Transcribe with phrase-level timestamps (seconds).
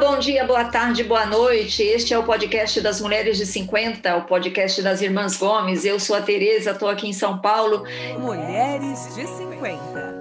[0.00, 1.82] bom dia, boa tarde, boa noite.
[1.82, 5.84] Este é o podcast das Mulheres de 50, o podcast das Irmãs Gomes.
[5.84, 7.84] Eu sou a Tereza, estou aqui em São Paulo.
[8.18, 10.14] Mulheres de 50.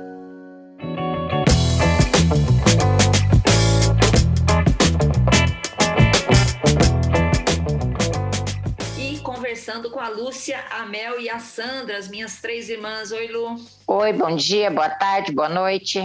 [8.97, 13.13] E conversando com a Lúcia, a Mel e a Sandra, as minhas três irmãs.
[13.13, 13.55] Oi, Lu.
[13.87, 16.01] Oi, bom dia, boa tarde, boa noite.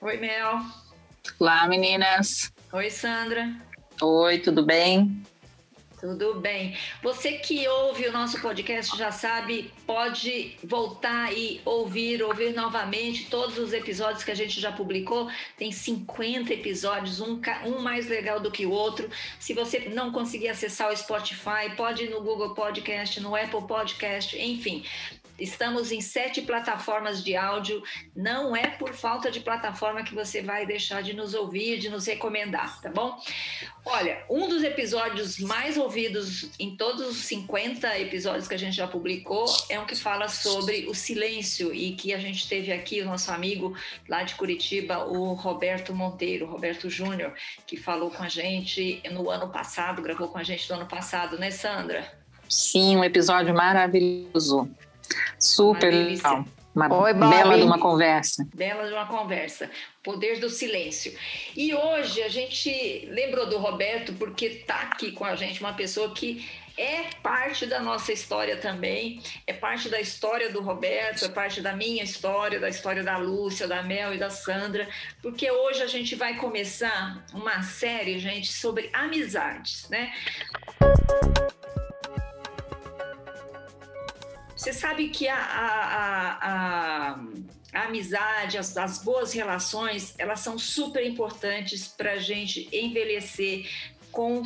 [0.00, 0.58] Oi, Mel.
[1.38, 2.52] Olá, meninas.
[2.72, 3.52] Oi, Sandra.
[4.00, 5.24] Oi, tudo bem?
[6.00, 6.76] Tudo bem.
[7.02, 13.58] Você que ouve o nosso podcast já sabe, pode voltar e ouvir, ouvir novamente todos
[13.58, 15.28] os episódios que a gente já publicou.
[15.58, 19.10] Tem 50 episódios, um, um mais legal do que o outro.
[19.40, 24.38] Se você não conseguir acessar o Spotify, pode ir no Google Podcast, no Apple Podcast,
[24.38, 24.84] enfim.
[25.40, 27.82] Estamos em sete plataformas de áudio.
[28.14, 32.06] Não é por falta de plataforma que você vai deixar de nos ouvir, de nos
[32.06, 33.18] recomendar, tá bom?
[33.84, 38.86] Olha, um dos episódios mais ouvidos em todos os 50 episódios que a gente já
[38.86, 43.06] publicou é um que fala sobre o silêncio e que a gente teve aqui o
[43.06, 43.74] nosso amigo
[44.06, 47.32] lá de Curitiba, o Roberto Monteiro, Roberto Júnior,
[47.66, 51.38] que falou com a gente no ano passado, gravou com a gente no ano passado,
[51.38, 52.20] né, Sandra?
[52.48, 54.68] Sim, um episódio maravilhoso.
[55.38, 56.44] Super legal.
[56.74, 58.46] Uma Oi, bela de uma conversa.
[58.54, 59.68] Bela de uma conversa.
[60.04, 61.12] Poder do silêncio.
[61.56, 66.14] E hoje a gente lembrou do Roberto porque está aqui com a gente uma pessoa
[66.14, 66.48] que
[66.78, 71.74] é parte da nossa história também, é parte da história do Roberto, é parte da
[71.74, 74.88] minha história, da história da Lúcia, da Mel e da Sandra,
[75.20, 80.10] porque hoje a gente vai começar uma série, gente, sobre amizades, né?
[84.60, 87.20] Você sabe que a, a, a,
[87.72, 93.66] a amizade, as, as, boas relações, elas são super importantes para a gente envelhecer,
[94.10, 94.42] com,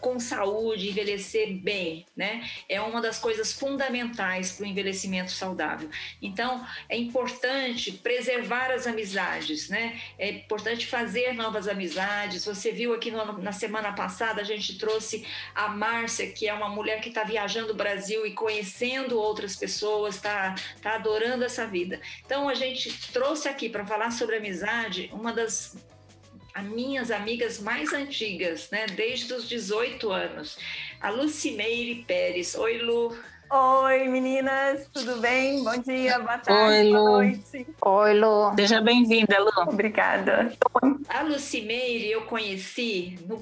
[0.00, 2.48] com saúde, envelhecer bem, né?
[2.68, 5.88] É uma das coisas fundamentais para o envelhecimento saudável.
[6.20, 10.00] Então, é importante preservar as amizades, né?
[10.18, 12.44] É importante fazer novas amizades.
[12.44, 16.68] Você viu aqui no, na semana passada, a gente trouxe a Márcia, que é uma
[16.68, 22.00] mulher que está viajando o Brasil e conhecendo outras pessoas, está tá adorando essa vida.
[22.24, 25.76] Então, a gente trouxe aqui para falar sobre amizade uma das
[26.58, 30.58] as minhas amigas mais antigas, né, desde os 18 anos,
[31.00, 32.56] a Lucimeire Pérez.
[32.56, 33.16] Oi, Lu.
[33.50, 35.62] Oi, meninas, tudo bem?
[35.62, 37.66] Bom dia, boa tarde, Oi, boa noite.
[37.80, 38.54] Oi, Lu.
[38.56, 39.52] Seja bem-vinda, Lu.
[39.68, 40.52] Obrigada.
[41.08, 43.38] A Lucimeire eu conheci no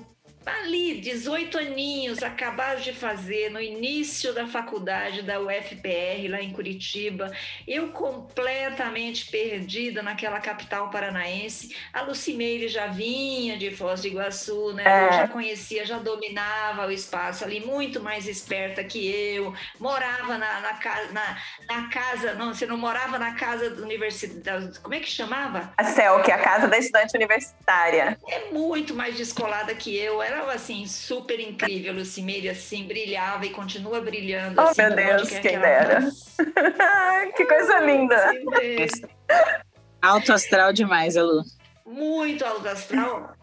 [0.46, 7.32] ali, 18 aninhos, acabaram de fazer no início da faculdade da UFPR, lá em Curitiba.
[7.66, 11.74] Eu completamente perdida naquela capital paranaense.
[11.92, 14.84] A Lucimeire já vinha de Foz do Iguaçu, né?
[14.86, 15.06] É.
[15.06, 19.54] Eu já conhecia, já dominava o espaço ali, muito mais esperta que eu.
[19.80, 20.72] Morava na, na,
[21.12, 21.36] na,
[21.68, 25.72] na casa, não, você não morava na casa da universidade, como é que chamava?
[25.76, 28.18] A CEL, que é a casa da estudante universitária.
[28.28, 30.22] É muito mais descolada que eu.
[30.22, 31.92] Era era assim, super incrível.
[31.94, 34.60] Lucimeire assim, brilhava e continua brilhando.
[34.60, 36.00] Oh, assim, meu Deus, quem que dera.
[37.36, 38.32] que coisa linda.
[40.00, 41.42] Alto astral demais, Lu.
[41.86, 43.34] Muito alto astral.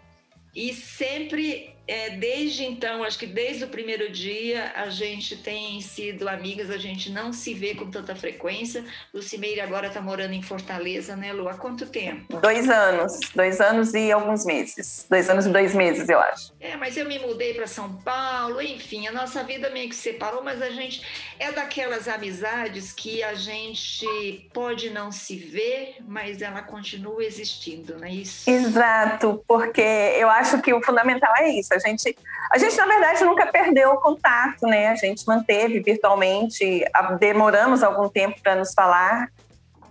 [0.55, 6.29] E sempre é, desde então, acho que desde o primeiro dia, a gente tem sido
[6.29, 8.85] amigas, a gente não se vê com tanta frequência.
[9.13, 11.49] Lucimeire agora está morando em Fortaleza, né, Lu?
[11.49, 12.39] Há quanto tempo?
[12.39, 15.05] Dois anos, dois anos e alguns meses.
[15.09, 16.53] Dois anos e dois meses, eu acho.
[16.59, 20.41] É, mas eu me mudei para São Paulo, enfim, a nossa vida meio que separou,
[20.41, 21.01] mas a gente
[21.37, 28.07] é daquelas amizades que a gente pode não se ver, mas ela continua existindo, não
[28.07, 28.49] é isso?
[28.49, 32.15] Exato, porque eu acho que o fundamental é isso a gente,
[32.51, 34.89] a gente na verdade nunca perdeu o contato, né?
[34.89, 36.85] A gente manteve virtualmente,
[37.19, 39.29] demoramos algum tempo para nos falar.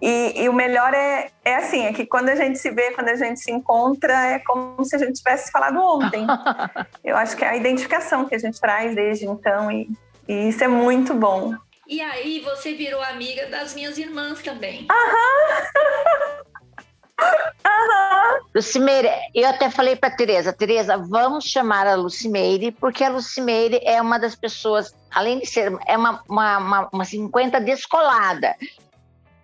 [0.00, 3.08] E, e, o melhor é, é assim, é que quando a gente se vê, quando
[3.08, 6.26] a gente se encontra, é como se a gente tivesse falado ontem.
[7.04, 9.88] Eu acho que é a identificação que a gente traz desde então e,
[10.26, 11.54] e isso é muito bom.
[11.86, 14.88] E aí você virou amiga das minhas irmãs também.
[14.90, 16.42] Aham!
[17.64, 18.46] Uhum.
[18.54, 24.00] Lucimeire, eu até falei para Tereza, Tereza, vamos chamar a Lucimeire, porque a Lucimeire é
[24.00, 28.54] uma das pessoas, além de ser, é uma, uma, uma, uma 50 descolada.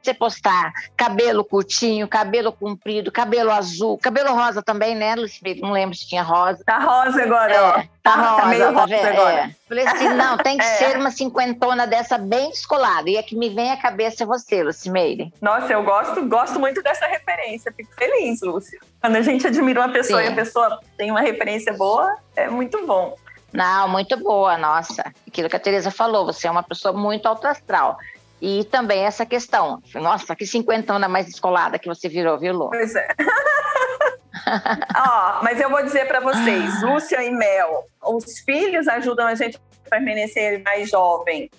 [0.09, 5.61] Você postar cabelo curtinho, cabelo comprido, cabelo azul, cabelo rosa também, né, Lucimeire?
[5.61, 6.63] Não lembro se tinha rosa.
[6.65, 7.73] Tá rosa agora, É, ó.
[7.73, 9.07] tá, Tá, rosa, tá meio tá rosa vendo?
[9.09, 9.35] agora.
[9.37, 9.51] É.
[9.69, 10.77] Falei assim, não, tem que É.
[10.77, 13.09] ser uma cinquentona dessa bem descolada.
[13.11, 15.33] E a que me vem à cabeça é você, Lucimeire.
[15.43, 17.73] Nossa, eu gosto, gosto muito dessa referência.
[17.77, 18.79] Fico feliz, Lúcia.
[19.01, 20.29] Quando a gente admira uma pessoa Sim.
[20.29, 23.15] e a pessoa tem uma referência boa, é muito bom.
[23.53, 25.03] Não, muito boa, nossa.
[25.27, 27.97] Aquilo que a Tereza falou, você é uma pessoa muito alto astral.
[28.41, 32.71] E também essa questão, nossa, que cinquentona mais descolada que você virou, viu, Lu?
[32.71, 33.09] Pois é.
[34.97, 36.23] Ó, mas eu vou dizer para Ah.
[36.23, 41.51] vocês, Lúcia e Mel, os filhos ajudam a gente a permanecer mais jovem.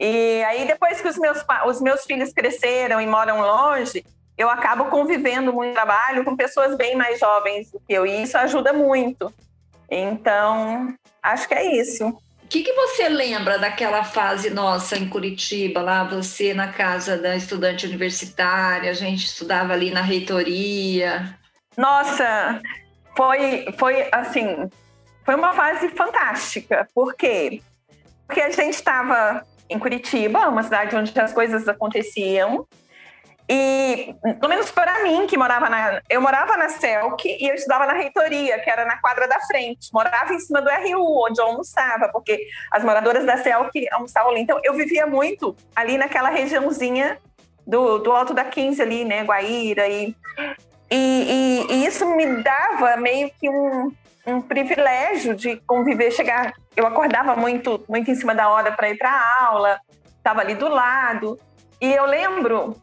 [0.00, 4.04] E aí, depois que os meus, os meus filhos cresceram e moram longe,
[4.36, 8.36] eu acabo convivendo muito trabalho com pessoas bem mais jovens do que eu, e isso
[8.36, 9.32] ajuda muito.
[9.88, 10.92] Então,
[11.22, 12.16] acho que é isso.
[12.44, 17.34] O que, que você lembra daquela fase nossa em Curitiba, lá você na casa da
[17.34, 21.36] estudante universitária, a gente estudava ali na reitoria.
[21.76, 22.60] Nossa,
[23.16, 24.68] foi, foi assim,
[25.24, 26.86] foi uma fase fantástica.
[26.94, 27.62] Por quê?
[28.26, 32.66] Porque a gente estava em Curitiba, uma cidade onde as coisas aconteciam.
[33.48, 36.00] E, pelo menos para mim, que morava na.
[36.08, 39.90] Eu morava na CELC e eu estudava na reitoria, que era na quadra da frente.
[39.92, 44.40] Morava em cima do RU, onde eu almoçava, porque as moradoras da CELC almoçavam ali.
[44.40, 47.18] Então, eu vivia muito ali naquela regiãozinha
[47.66, 49.22] do, do Alto da 15 ali, né?
[49.24, 50.14] Guaíra e
[50.90, 53.90] e, e- e isso me dava meio que um,
[54.26, 56.52] um privilégio de conviver, chegar.
[56.76, 59.80] Eu acordava muito, muito em cima da hora para ir para aula,
[60.16, 61.38] estava ali do lado.
[61.80, 62.76] E eu lembro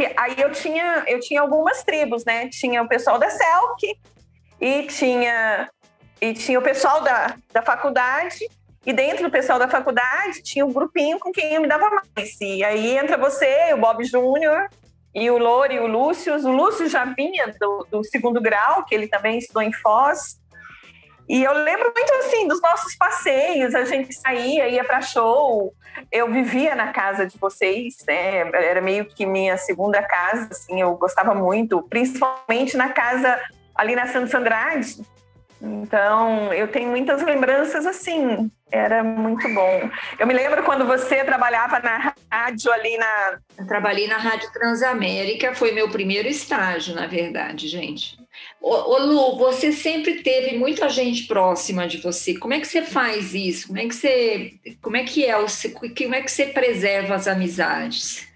[0.00, 2.48] que aí eu tinha, eu tinha algumas tribos, né?
[2.48, 3.98] Tinha o pessoal da CELC
[4.58, 5.68] e tinha,
[6.18, 8.48] e tinha o pessoal da, da faculdade.
[8.86, 12.40] E dentro do pessoal da faculdade tinha um grupinho com quem eu me dava mais.
[12.40, 14.70] E aí entra você, o Bob Júnior,
[15.14, 16.34] e o Lore e o Lúcio.
[16.34, 20.39] O Lúcio já vinha do, do segundo grau, que ele também estudou em Foz.
[21.30, 25.72] E eu lembro muito assim dos nossos passeios, a gente saía, ia para show.
[26.10, 28.38] Eu vivia na casa de vocês, né?
[28.52, 33.40] Era meio que minha segunda casa, assim, eu gostava muito, principalmente na casa
[33.76, 34.96] ali na Santos Andrade.
[35.62, 39.88] Então, eu tenho muitas lembranças assim, era muito bom.
[40.18, 45.54] Eu me lembro quando você trabalhava na rádio ali na, Eu trabalhei na Rádio Transamérica,
[45.54, 48.18] foi meu primeiro estágio, na verdade, gente.
[48.60, 52.36] Ô, ô, Lu, você sempre teve muita gente próxima de você.
[52.36, 53.68] Como é que você faz isso?
[53.68, 54.52] Como é que você,
[54.82, 58.28] como é que é como é que você preserva as amizades?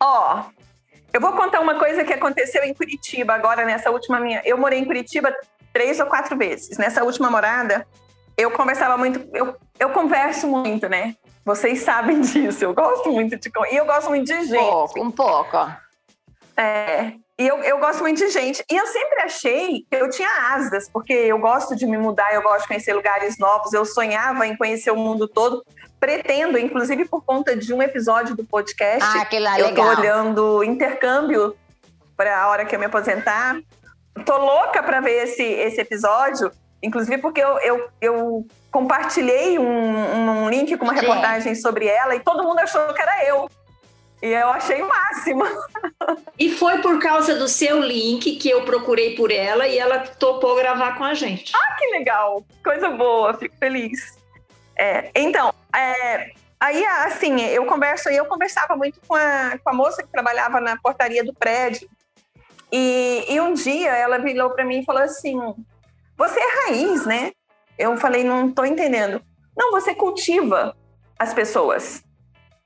[0.00, 0.44] Ó,
[1.12, 4.40] eu vou contar uma coisa que aconteceu em Curitiba agora, nessa última minha.
[4.44, 5.34] Eu morei em Curitiba
[5.70, 6.78] três ou quatro vezes.
[6.78, 7.86] Nessa última morada,
[8.38, 9.28] eu conversava muito.
[9.34, 11.14] Eu, eu converso muito, né?
[11.44, 12.64] Vocês sabem disso.
[12.64, 13.50] Eu gosto muito de.
[13.70, 14.70] E eu gosto muito de Um gente.
[14.70, 15.56] pouco, um pouco.
[15.58, 15.70] ó.
[16.56, 18.62] É, e eu, eu gosto muito de gente.
[18.70, 22.42] E eu sempre achei que eu tinha asas, porque eu gosto de me mudar, eu
[22.42, 23.72] gosto de conhecer lugares novos.
[23.72, 25.64] Eu sonhava em conhecer o mundo todo.
[25.98, 29.18] Pretendo, inclusive por conta de um episódio do podcast.
[29.18, 29.98] Ah, aquele lá, eu tô legal.
[29.98, 31.56] olhando intercâmbio
[32.16, 33.56] para a hora que eu me aposentar.
[34.26, 36.50] Tô louca para ver esse, esse episódio,
[36.82, 41.00] inclusive porque eu, eu, eu compartilhei um, um link com uma Sim.
[41.00, 43.48] reportagem sobre ela e todo mundo achou que era eu.
[44.22, 45.44] E eu achei o máximo.
[46.38, 50.56] E foi por causa do seu link que eu procurei por ela e ela topou
[50.56, 51.52] gravar com a gente.
[51.78, 54.18] que legal, coisa boa, fico feliz.
[54.76, 60.02] É, então, é, aí assim, eu converso, eu conversava muito com a, com a moça
[60.02, 61.88] que trabalhava na portaria do prédio.
[62.72, 65.38] E, e um dia ela virou para mim e falou assim:
[66.16, 67.30] Você é raiz, né?
[67.78, 69.22] Eu falei: Não estou entendendo.
[69.56, 70.76] Não, você cultiva
[71.18, 72.02] as pessoas.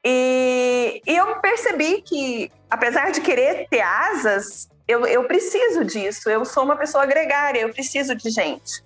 [0.08, 6.30] E, e eu percebi que, apesar de querer ter asas, eu, eu preciso disso.
[6.30, 8.84] Eu sou uma pessoa gregária, eu preciso de gente.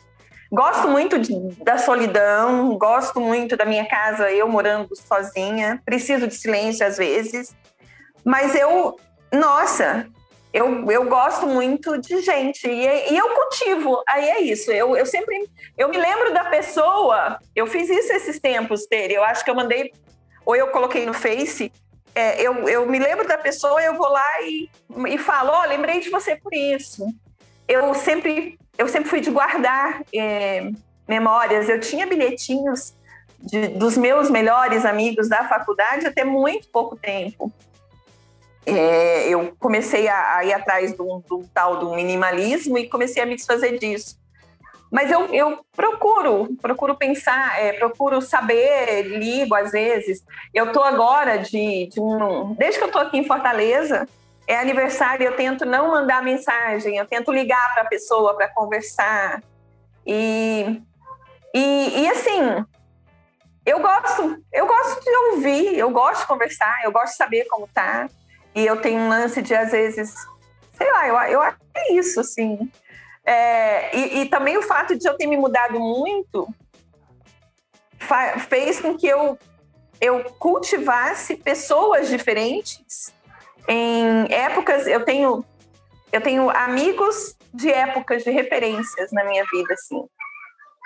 [0.50, 6.34] Gosto muito de- da solidão, gosto muito da minha casa, eu morando sozinha, preciso de
[6.34, 7.54] silêncio às vezes,
[8.24, 8.98] mas eu,
[9.30, 10.08] nossa,
[10.54, 12.66] eu, eu gosto muito de gente.
[12.66, 17.38] E, e eu cultivo, aí é isso, eu, eu sempre, eu me lembro da pessoa,
[17.54, 19.92] eu fiz isso esses tempos, Tere, eu acho que eu mandei,
[20.50, 21.72] ou eu coloquei no Face,
[22.12, 24.68] é, eu, eu me lembro da pessoa, eu vou lá e,
[25.08, 27.06] e falo, ó, lembrei de você por isso.
[27.68, 30.72] Eu sempre, eu sempre fui de guardar é,
[31.06, 31.68] memórias.
[31.68, 32.92] Eu tinha bilhetinhos
[33.38, 37.52] de- dos meus melhores amigos da faculdade até muito pouco tempo.
[38.66, 43.26] É, eu comecei a, a ir atrás do, do tal do minimalismo e comecei a
[43.26, 44.18] me desfazer disso.
[44.90, 50.24] Mas eu, eu procuro, procuro pensar, é, procuro saber, ligo às vezes.
[50.52, 54.08] Eu tô agora de, de um, desde que eu tô aqui em Fortaleza,
[54.48, 59.40] é aniversário, eu tento não mandar mensagem, eu tento ligar para a pessoa para conversar.
[60.04, 60.82] E,
[61.54, 62.64] e, e assim,
[63.64, 67.68] eu gosto, eu gosto de ouvir, eu gosto de conversar, eu gosto de saber como
[67.68, 68.08] tá.
[68.52, 70.12] E eu tenho um lance de, às vezes,
[70.72, 72.68] sei lá, eu, eu acho que é isso, assim.
[73.30, 76.52] É, e, e, também o fato de eu ter me mudado muito
[78.48, 79.38] fez com que eu,
[80.00, 83.14] eu cultivasse pessoas diferentes
[83.68, 84.88] em épocas.
[84.88, 85.44] Eu tenho,
[86.10, 90.04] eu tenho amigos de épocas de referências na minha vida, assim.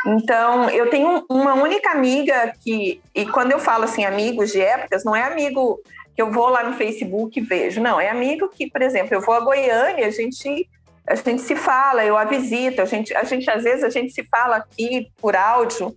[0.06, 5.02] Então, eu tenho uma única amiga que, e quando eu falo assim, amigos de épocas,
[5.02, 5.80] não é amigo
[6.14, 9.22] que eu vou lá no Facebook e vejo, não, é amigo que, por exemplo, eu
[9.22, 10.68] vou a Goiânia, a gente
[11.06, 14.12] a gente se fala, eu a visito, a gente, a gente às vezes a gente
[14.12, 15.94] se fala aqui por áudio.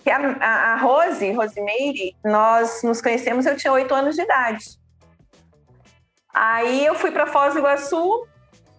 [0.00, 4.64] Que a, a, Rose, Rosemeire, nós nos conhecemos, eu tinha oito anos de idade.
[6.34, 8.26] Aí eu fui para Foz do Iguaçu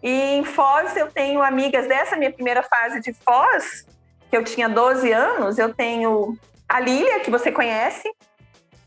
[0.01, 3.88] e em Foz eu tenho amigas dessa minha primeira fase de Foz,
[4.30, 6.38] que eu tinha 12 anos, eu tenho
[6.68, 8.12] a Lília, que você conhece,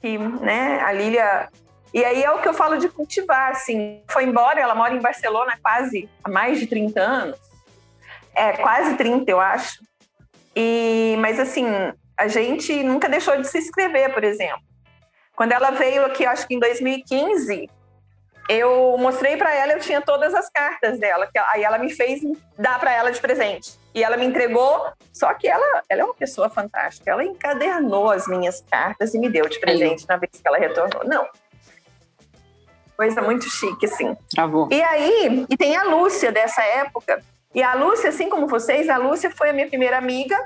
[0.01, 1.49] que, né, a Lília
[1.93, 4.03] e aí é o que eu falo de cultivar, assim.
[4.09, 7.39] Foi embora, ela mora em Barcelona quase há mais de 30 anos.
[8.35, 9.83] É, quase 30, eu acho.
[10.55, 11.67] E, mas assim,
[12.17, 14.63] a gente nunca deixou de se inscrever, por exemplo.
[15.35, 17.69] Quando ela veio aqui, acho que em 2015,
[18.49, 22.21] eu mostrei para ela, eu tinha todas as cartas dela, que aí ela me fez
[22.59, 23.79] dar para ela de presente.
[23.95, 27.11] E ela me entregou, só que ela, ela é uma pessoa fantástica.
[27.11, 31.05] Ela encadernou as minhas cartas e me deu de presente na vez que ela retornou.
[31.05, 31.27] Não,
[32.97, 34.17] coisa muito chique, assim.
[34.31, 34.69] Travou.
[34.71, 37.23] E aí, e tem a Lúcia dessa época.
[37.55, 40.37] E a Lúcia, assim como vocês, a Lúcia foi a minha primeira amiga.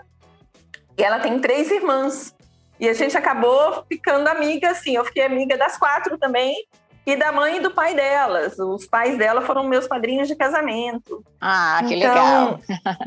[0.96, 2.34] E ela tem três irmãs.
[2.78, 4.96] E a gente acabou ficando amiga, assim.
[4.96, 6.54] Eu fiquei amiga das quatro também.
[7.06, 8.58] E da mãe e do pai delas.
[8.58, 11.24] Os pais dela foram meus padrinhos de casamento.
[11.40, 12.60] Ah, que então, legal.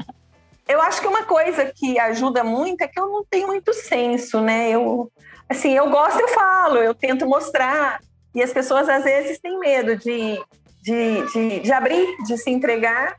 [0.68, 4.42] eu acho que uma coisa que ajuda muito é que eu não tenho muito senso,
[4.42, 4.70] né?
[4.70, 5.12] Eu,
[5.48, 8.00] assim, eu gosto, eu falo, eu tento mostrar.
[8.34, 10.42] E as pessoas às vezes têm medo de,
[10.82, 13.18] de, de, de abrir, de se entregar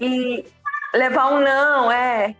[0.00, 0.44] e
[0.92, 2.34] levar um não, é.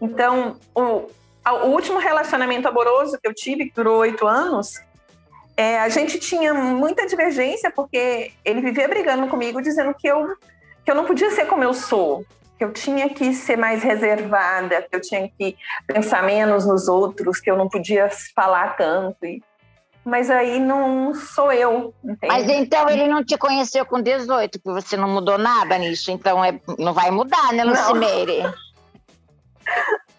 [0.00, 1.06] Então, o,
[1.44, 4.80] o último relacionamento amoroso que eu tive, que durou oito anos,
[5.56, 10.36] é, a gente tinha muita divergência, porque ele vivia brigando comigo, dizendo que eu,
[10.84, 12.24] que eu não podia ser como eu sou,
[12.58, 15.56] que eu tinha que ser mais reservada, que eu tinha que
[15.86, 19.26] pensar menos nos outros, que eu não podia falar tanto.
[19.26, 19.42] E
[20.04, 21.94] mas aí não sou eu.
[22.02, 22.26] Entende?
[22.26, 26.44] Mas então ele não te conheceu com 18, porque você não mudou nada nisso, então
[26.44, 28.42] é, não vai mudar, né, Lucimeire?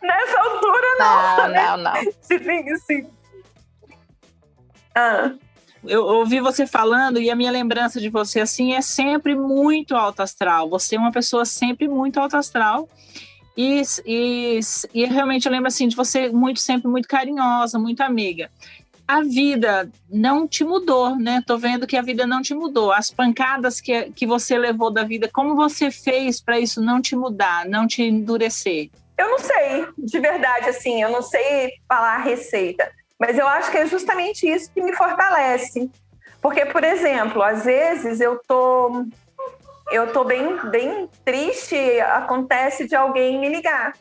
[0.02, 1.38] Nessa altura, não.
[1.38, 1.64] Não, né?
[1.64, 1.94] não, não.
[2.22, 3.08] Se tem, sim.
[4.96, 5.32] Ah.
[5.86, 10.22] Eu ouvi você falando e a minha lembrança de você assim é sempre muito alto
[10.22, 10.70] astral.
[10.70, 12.88] Você é uma pessoa sempre muito alto astral.
[13.56, 14.60] E, e,
[14.94, 18.50] e realmente eu lembro assim de você muito sempre muito carinhosa, muito amiga
[19.08, 21.44] a vida não te mudou, né?
[21.46, 22.92] Tô vendo que a vida não te mudou.
[22.92, 27.16] As pancadas que, que você levou da vida, como você fez para isso não te
[27.16, 28.90] mudar, não te endurecer?
[29.18, 33.70] Eu não sei, de verdade, assim, eu não sei falar a receita, mas eu acho
[33.72, 35.90] que é justamente isso que me fortalece.
[36.42, 39.06] Porque, por exemplo, às vezes eu tô
[39.92, 43.94] eu tô bem, bem triste, acontece de alguém me ligar.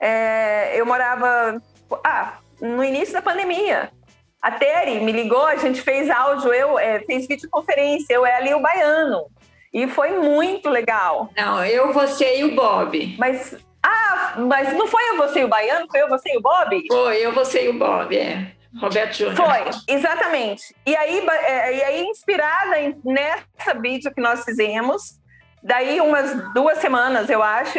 [0.00, 1.62] É, eu morava
[2.02, 3.90] ah, no início da pandemia.
[4.42, 8.54] A Tere me ligou, a gente fez áudio, eu é, fez videoconferência, eu, ela e
[8.54, 9.26] o Baiano.
[9.72, 11.30] E foi muito legal.
[11.36, 13.14] Não, eu, você e o Bob.
[13.18, 15.86] Mas, ah, mas não foi eu, você e o Baiano?
[15.88, 16.86] Foi eu, você e o Bob?
[16.88, 18.52] Foi, eu, você e o Bob, é.
[18.80, 19.36] Roberto Júnior.
[19.36, 20.74] Foi, exatamente.
[20.84, 25.20] E aí, é, e aí inspirada nessa vídeo que nós fizemos,
[25.62, 27.78] daí umas duas semanas, eu acho,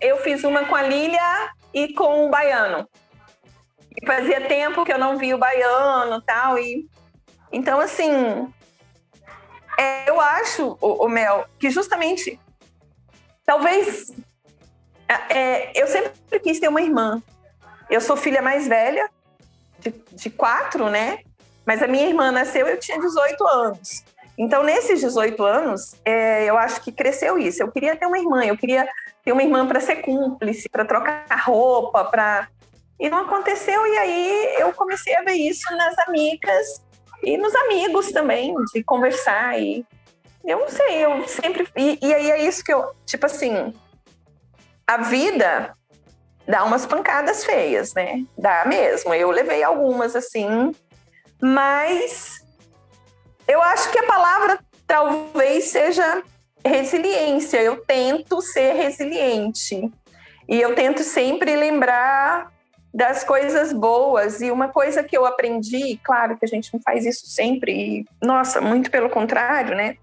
[0.00, 2.88] eu fiz uma com a Lília e com o Baiano.
[4.00, 6.88] E fazia tempo que eu não via o baiano tal, e
[7.52, 8.52] Então, assim,
[9.78, 12.38] é, eu acho, o, o, Mel, que justamente,
[13.44, 14.12] talvez,
[15.08, 17.22] é, é, eu sempre quis ter uma irmã.
[17.90, 19.08] Eu sou filha mais velha,
[19.78, 21.20] de, de quatro, né?
[21.66, 24.04] Mas a minha irmã nasceu, eu tinha 18 anos.
[24.36, 27.62] Então, nesses 18 anos, é, eu acho que cresceu isso.
[27.62, 28.88] Eu queria ter uma irmã, eu queria
[29.24, 32.48] ter uma irmã para ser cúmplice, para trocar roupa, para
[33.04, 36.82] e não aconteceu, e aí eu comecei a ver isso nas amigas
[37.22, 39.60] e nos amigos também, de conversar.
[39.60, 39.84] E
[40.42, 41.68] eu não sei, eu sempre.
[41.76, 42.94] E, e aí é isso que eu.
[43.04, 43.74] Tipo assim,
[44.86, 45.76] a vida
[46.48, 48.24] dá umas pancadas feias, né?
[48.38, 49.12] Dá mesmo.
[49.12, 50.74] Eu levei algumas assim,
[51.42, 52.42] mas
[53.46, 56.22] eu acho que a palavra talvez seja
[56.64, 57.60] resiliência.
[57.60, 59.92] Eu tento ser resiliente.
[60.48, 62.53] E eu tento sempre lembrar
[62.94, 64.40] das coisas boas.
[64.40, 68.06] E uma coisa que eu aprendi, claro que a gente não faz isso sempre, e,
[68.24, 69.96] nossa, muito pelo contrário, né?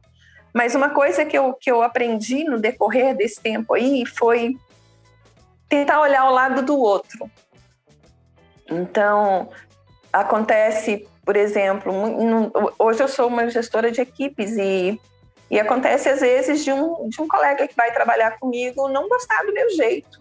[0.53, 4.57] Mas uma coisa que eu, que eu aprendi no decorrer desse tempo aí foi
[5.69, 7.31] tentar olhar o lado do outro.
[8.69, 9.49] Então,
[10.11, 11.93] acontece, por exemplo,
[12.77, 14.99] hoje eu sou uma gestora de equipes e,
[15.49, 19.45] e acontece às vezes de um, de um colega que vai trabalhar comigo não gostar
[19.45, 20.19] do meu jeito.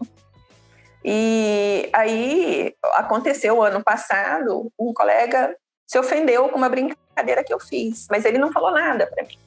[1.03, 5.55] E aí aconteceu ano passado, um colega
[5.87, 9.37] se ofendeu com uma brincadeira que eu fiz, mas ele não falou nada para mim.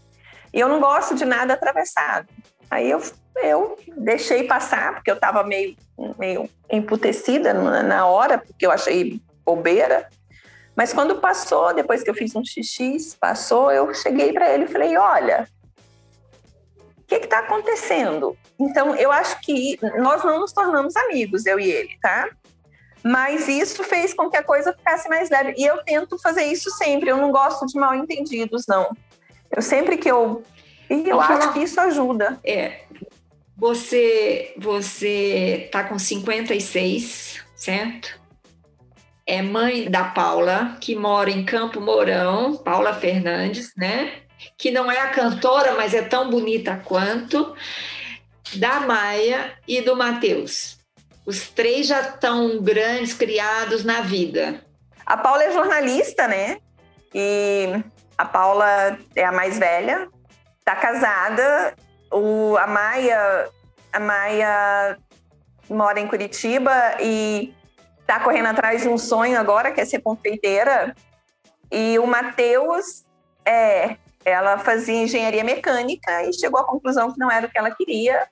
[0.53, 2.29] E eu não gosto de nada atravessado.
[2.71, 3.01] Aí eu,
[3.43, 5.77] eu deixei passar, porque eu estava meio,
[6.19, 10.09] meio emputecida na hora, porque eu achei bobeira.
[10.77, 14.69] Mas quando passou, depois que eu fiz um xixi, passou, eu cheguei para ele e
[14.69, 15.49] falei: Olha,
[17.05, 18.37] o que está acontecendo?
[18.59, 22.29] Então, eu acho que nós não nos tornamos amigos, eu e ele, tá?
[23.03, 25.55] Mas isso fez com que a coisa ficasse mais leve.
[25.59, 27.11] E eu tento fazer isso sempre.
[27.11, 28.97] Eu não gosto de mal entendidos, não.
[29.55, 30.43] Eu sempre que eu.
[30.89, 32.41] E eu acho que isso ajuda.
[32.43, 32.81] É.
[33.59, 38.19] Você você tá com 56, certo?
[39.27, 44.24] É mãe da Paula, que mora em Campo Mourão, Paula Fernandes, né?
[44.57, 47.55] Que não é a cantora, mas é tão bonita quanto.
[48.55, 50.79] Da Maia e do Matheus.
[51.27, 54.63] Os três já estão grandes, criados na vida.
[55.07, 56.59] A Paula é jornalista, né?
[57.15, 57.83] E
[58.17, 60.09] a Paula é a mais velha,
[60.65, 61.75] tá casada.
[62.13, 63.49] O, a Maia,
[63.93, 64.99] a Maia
[65.69, 67.55] mora em Curitiba e
[68.07, 70.95] tá correndo atrás de um sonho agora, que é ser confeiteira.
[71.71, 73.05] E o Matheus
[73.45, 77.71] é, ela fazia engenharia mecânica e chegou à conclusão que não era o que ela
[77.71, 78.27] queria.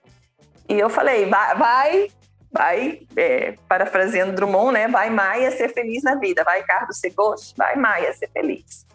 [0.68, 2.10] E eu falei, vai, vai,
[2.50, 4.88] vai é, parafraseando Drummond, né?
[4.88, 8.86] Vai Maia ser feliz na vida, vai Carlos Segost, vai Maia ser feliz.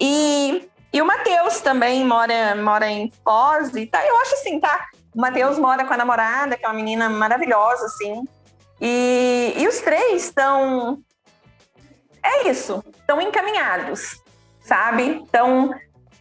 [0.00, 4.86] E, e o Matheus também mora, mora em Foz e tá, eu acho assim, tá?
[5.14, 8.22] O Matheus mora com a namorada, que é uma menina maravilhosa, assim.
[8.80, 11.02] E, e os três estão.
[12.22, 14.22] É isso, estão encaminhados,
[14.62, 15.02] sabe?
[15.04, 15.74] Então,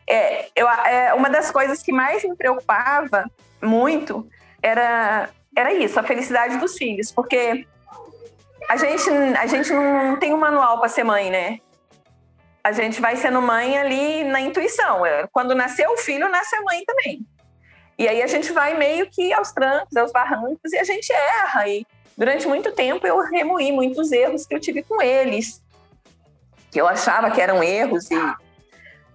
[0.10, 3.26] é, eu, é, uma das coisas que mais me preocupava
[3.62, 4.28] muito
[4.62, 7.66] era, era isso, a felicidade dos filhos, porque
[8.68, 11.60] a gente, a gente não tem um manual para ser mãe, né?
[12.64, 15.06] a gente vai sendo mãe ali na intuição.
[15.06, 17.26] É, quando nasceu o filho, nasce a mãe também.
[17.98, 21.68] E aí a gente vai meio que aos trancos, aos barrancos, e a gente erra.
[21.68, 21.86] E
[22.18, 25.62] durante muito tempo eu remoí muitos erros que eu tive com eles,
[26.72, 28.10] que eu achava que eram erros.
[28.12, 28.16] E...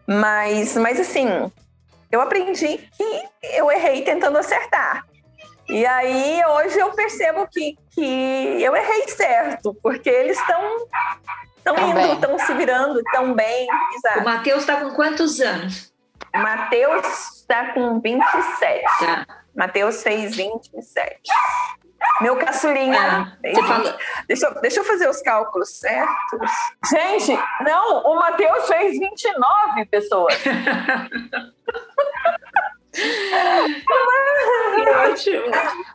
[0.06, 1.50] Mas, mas assim,
[2.10, 3.22] eu aprendi que
[3.54, 5.06] eu errei tentando acertar.
[5.68, 10.86] E aí hoje eu percebo que, que eu errei certo, porque eles estão
[11.64, 13.66] Estão indo, estão se virando, estão bem.
[13.96, 14.20] Exato.
[14.20, 15.90] O Matheus está com quantos anos?
[16.34, 18.84] O Matheus está com 27.
[18.98, 19.26] Tá.
[19.56, 21.20] Matheus fez 27.
[22.20, 22.98] Meu caçulinha.
[23.00, 23.36] Ah,
[24.26, 26.50] deixa, deixa eu fazer os cálculos certos.
[26.90, 30.34] Gente, não, o Matheus fez 29 pessoas.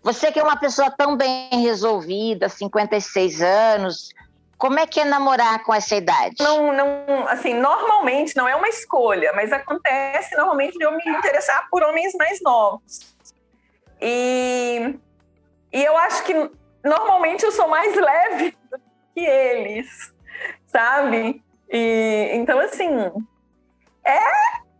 [0.04, 4.10] Você que é uma pessoa tão bem resolvida, 56 anos,
[4.58, 6.36] como é que é namorar com essa idade?
[6.40, 11.68] Não, não, assim, normalmente não é uma escolha, mas acontece normalmente de eu me interessar
[11.72, 13.00] por homens mais novos.
[14.02, 15.00] E,
[15.72, 16.34] e eu acho que
[16.84, 18.80] normalmente eu sou mais leve do
[19.14, 20.14] que eles,
[20.68, 21.44] sabe?
[21.70, 22.90] E, então, assim,
[24.06, 24.20] é,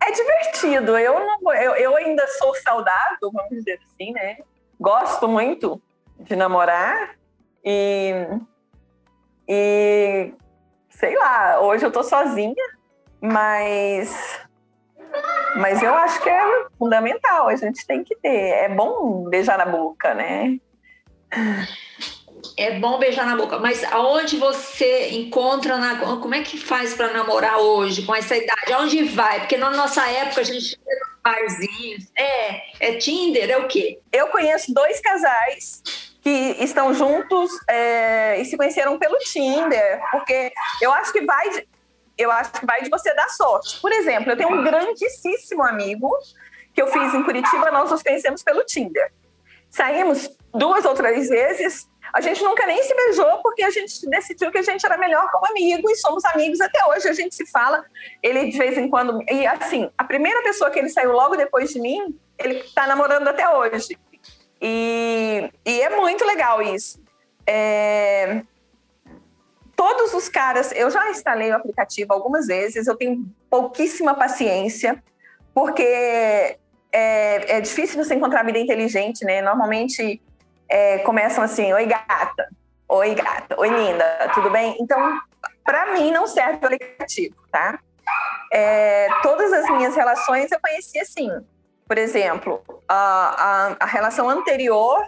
[0.08, 0.98] é divertido.
[0.98, 4.38] Eu, não, eu, eu ainda sou saudável, vamos dizer assim, né?
[4.80, 5.82] Gosto muito
[6.20, 7.16] de namorar
[7.64, 8.14] e
[9.48, 10.34] e
[10.90, 12.64] sei lá, hoje eu tô sozinha,
[13.20, 14.48] mas
[15.56, 18.30] mas eu acho que é fundamental, a gente tem que ter.
[18.30, 20.60] É bom beijar na boca, né?
[22.56, 27.14] É bom beijar na boca, mas aonde você encontra, na, como é que faz para
[27.14, 28.74] namorar hoje, com essa idade?
[28.74, 29.40] Aonde vai?
[29.40, 32.08] Porque na nossa época a gente ia nos barzinhos.
[32.18, 34.00] É, é Tinder, é o quê?
[34.12, 35.82] Eu conheço dois casais
[36.22, 41.48] que estão juntos é, e se conheceram pelo Tinder, porque eu acho que vai
[42.18, 43.80] eu acho que vai de você dar sorte.
[43.80, 46.12] Por exemplo, eu tenho um grandíssimo amigo
[46.74, 49.10] que eu fiz em Curitiba, nós nos conhecemos pelo Tinder.
[49.70, 54.52] Saímos duas ou três vezes, A gente nunca nem se beijou porque a gente decidiu
[54.52, 57.08] que a gente era melhor como amigo e somos amigos até hoje.
[57.08, 57.86] A gente se fala,
[58.22, 59.24] ele de vez em quando.
[59.30, 63.28] E assim, a primeira pessoa que ele saiu logo depois de mim, ele está namorando
[63.28, 63.98] até hoje.
[64.62, 67.02] E, e é muito legal isso.
[67.46, 68.42] É,
[69.76, 75.02] todos os caras, eu já instalei o aplicativo algumas vezes, eu tenho pouquíssima paciência,
[75.54, 76.58] porque
[76.92, 79.42] é, é difícil você encontrar vida inteligente, né?
[79.42, 80.22] Normalmente
[80.68, 82.50] é, começam assim: Oi, gata.
[82.88, 83.60] Oi, gata.
[83.60, 84.32] Oi, linda.
[84.34, 84.76] Tudo bem?
[84.80, 85.20] Então,
[85.64, 87.80] para mim, não serve o aplicativo, tá?
[88.52, 91.30] É, todas as minhas relações eu conheci assim.
[91.88, 95.06] Por exemplo, a, a, a relação anterior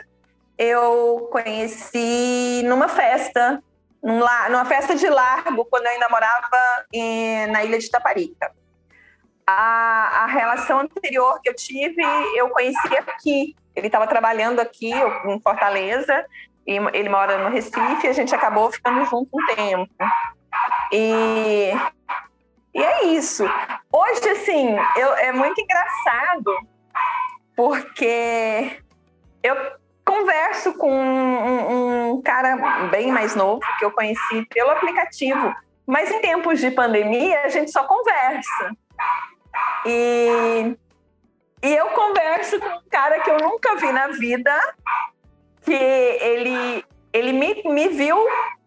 [0.57, 3.63] eu conheci numa festa,
[4.03, 8.51] numa festa de largo, quando eu ainda morava em, na ilha de Taparica.
[9.53, 12.01] A, a relação anterior que eu tive,
[12.35, 14.91] eu conheci aqui, ele estava trabalhando aqui
[15.25, 16.25] em Fortaleza,
[16.65, 19.91] e ele mora no Recife, a gente acabou ficando junto um tempo.
[20.91, 21.71] E,
[22.73, 23.43] e é isso.
[23.91, 26.57] Hoje, assim, eu, é muito engraçado,
[27.55, 28.79] porque
[29.43, 29.55] eu
[30.05, 35.53] converso com um, um cara bem mais novo, que eu conheci pelo aplicativo,
[35.85, 38.71] mas em tempos de pandemia, a gente só conversa.
[39.85, 40.75] E
[41.63, 44.51] e eu converso com um cara que eu nunca vi na vida,
[45.61, 48.17] que ele, ele me, me viu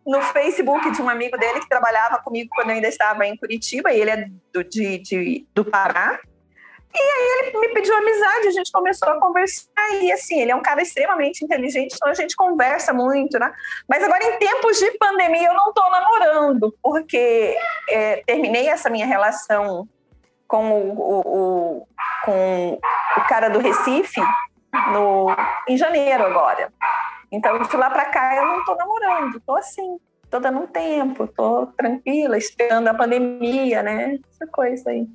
[0.07, 3.92] no Facebook de um amigo dele que trabalhava comigo quando eu ainda estava em Curitiba,
[3.92, 6.20] e ele é do, de, de, do Pará.
[6.96, 10.55] E aí ele me pediu amizade, a gente começou a conversar, e assim, ele é
[10.55, 13.53] um cara extremamente inteligente, então a gente conversa muito, né?
[13.88, 17.57] Mas agora, em tempos de pandemia, eu não estou namorando, porque
[17.90, 19.88] é, terminei essa minha relação
[20.46, 21.88] com o, o,
[22.24, 22.78] com
[23.16, 24.20] o cara do Recife
[24.92, 25.35] no,
[25.68, 26.72] em janeiro agora.
[27.30, 31.24] Então, de lá para cá, eu não estou namorando, estou assim, estou dando um tempo,
[31.24, 34.18] estou tranquila, esperando a pandemia, né?
[34.30, 35.07] Essa coisa aí.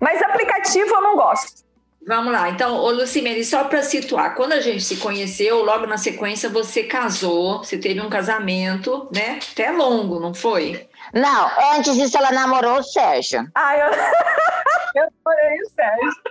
[0.00, 1.68] Mas aplicativo eu não gosto.
[2.06, 2.48] Vamos lá.
[2.48, 6.82] Então, ô Lucimene, só para situar, quando a gente se conheceu, logo na sequência você
[6.82, 9.38] casou, você teve um casamento, né?
[9.52, 10.88] Até longo, não foi?
[11.12, 13.46] Não, antes disso ela namorou o Sérgio.
[13.54, 13.86] Ah, eu,
[15.02, 16.22] eu namorei o Sérgio.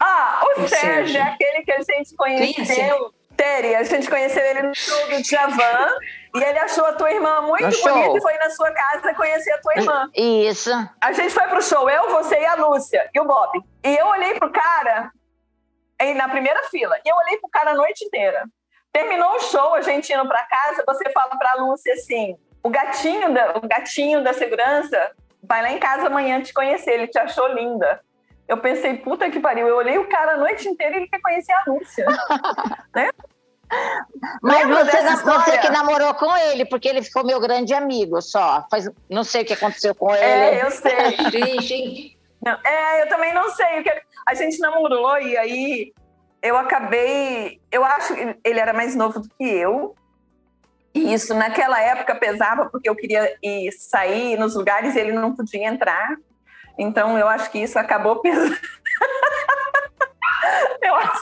[0.00, 3.14] Ah, o, o Sérgio, Sérgio, é aquele que a gente conheceu.
[3.36, 5.88] Tere, a gente conheceu ele no show do Djavan
[6.36, 8.16] e ele achou a tua irmã muito no bonita show.
[8.16, 10.10] e foi na sua casa conhecer a tua irmã.
[10.14, 10.70] Isso.
[11.00, 13.60] A gente foi pro show, eu, você e a Lúcia e o Bob.
[13.82, 15.10] E eu olhei pro cara
[16.16, 18.44] na primeira fila e eu olhei pro cara a noite inteira.
[18.92, 23.32] Terminou o show, a gente indo pra casa, você fala pra Lúcia assim: o gatinho
[23.32, 27.46] da, o gatinho da segurança vai lá em casa amanhã te conhecer, ele te achou
[27.48, 28.00] linda.
[28.48, 31.20] Eu pensei, puta que pariu, eu olhei o cara a noite inteira e ele quer
[31.20, 32.06] conhecer a Lúcia.
[32.96, 33.10] né?
[34.42, 38.66] Mas você, você, que namorou com ele, porque ele ficou meu grande amigo só.
[38.70, 40.24] Faz, não sei o que aconteceu com ele.
[40.24, 42.16] É, eu sei.
[42.44, 43.84] não, é, eu também não sei.
[44.26, 45.92] A gente namorou e aí
[46.42, 47.60] eu acabei.
[47.70, 49.94] Eu acho que ele era mais novo do que eu.
[50.94, 55.34] E isso naquela época pesava porque eu queria ir sair nos lugares e ele não
[55.34, 56.16] podia entrar.
[56.78, 58.56] Então eu acho que isso acabou pesando.
[60.82, 61.20] eu acho.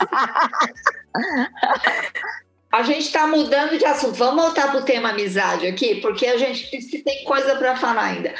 [2.70, 4.14] A gente está mudando de assunto.
[4.14, 8.34] Vamos voltar para o tema amizade aqui, porque a gente tem coisa para falar ainda.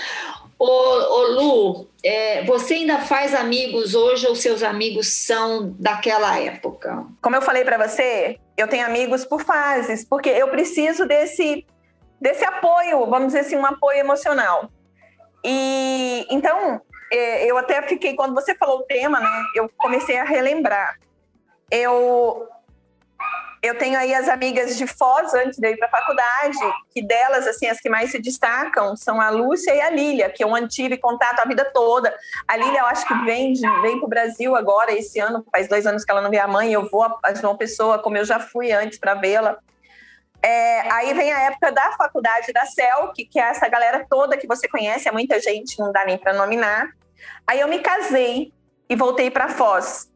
[0.59, 7.05] Ô, ô Lu, é, você ainda faz amigos hoje ou seus amigos são daquela época?
[7.21, 11.66] Como eu falei para você, eu tenho amigos por fases, porque eu preciso desse,
[12.20, 14.70] desse apoio, vamos dizer assim, um apoio emocional.
[15.44, 16.80] E então,
[17.12, 20.98] é, eu até fiquei, quando você falou o tema, né, eu comecei a relembrar.
[21.70, 22.48] Eu
[23.62, 26.59] eu tenho aí as amigas de Foz antes de ir para a faculdade,
[26.92, 30.42] que delas, assim, as que mais se destacam são a Lúcia e a Lília, que
[30.42, 32.12] eu mantive contato a vida toda.
[32.48, 35.87] A Lília, eu acho que vem, vem para o Brasil agora, esse ano, faz dois
[35.87, 38.40] anos que ela não vê a mãe, eu vou a João Pessoa, como eu já
[38.40, 39.57] fui antes para vê-la.
[40.42, 44.48] É, aí vem a época da faculdade da CELC, que é essa galera toda que
[44.48, 46.88] você conhece, é muita gente, não dá nem para nominar.
[47.46, 48.53] Aí eu me casei
[48.90, 50.12] e voltei para Foz.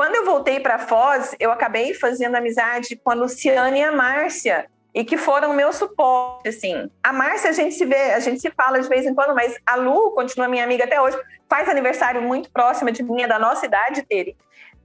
[0.00, 4.66] Quando eu voltei para Foz, eu acabei fazendo amizade com a Luciana e a Márcia,
[4.94, 6.90] e que foram meu suporte, assim.
[7.02, 9.58] A Márcia a gente se vê, a gente se fala de vez em quando, mas
[9.66, 13.66] a Lu continua minha amiga até hoje, faz aniversário muito próxima de é da nossa
[13.66, 14.34] idade dele.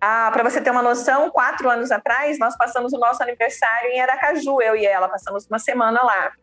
[0.02, 4.02] Ah, para você ter uma noção, quatro anos atrás, nós passamos o nosso aniversário em
[4.02, 6.34] Aracaju, eu e ela, passamos uma semana lá.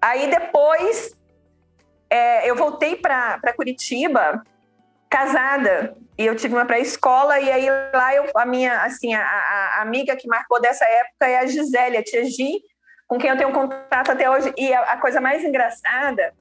[0.00, 1.20] Aí depois,
[2.08, 4.44] é, eu voltei para Curitiba
[5.08, 9.82] casada e eu tive uma pré-escola e aí lá eu, a minha, assim, a, a,
[9.82, 12.60] amiga que marcou dessa época é a Gisele, a tia Gi,
[13.06, 14.52] com quem eu tenho contato até hoje.
[14.56, 16.32] E a, a coisa mais engraçada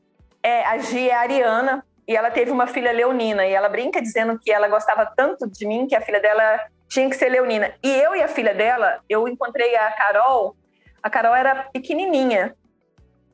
[0.41, 4.01] é a Gi é a Ariana e ela teve uma filha leonina e ela brinca
[4.01, 7.73] dizendo que ela gostava tanto de mim que a filha dela tinha que ser leonina.
[7.83, 10.55] E eu e a filha dela, eu encontrei a Carol,
[11.03, 12.55] a Carol era pequenininha.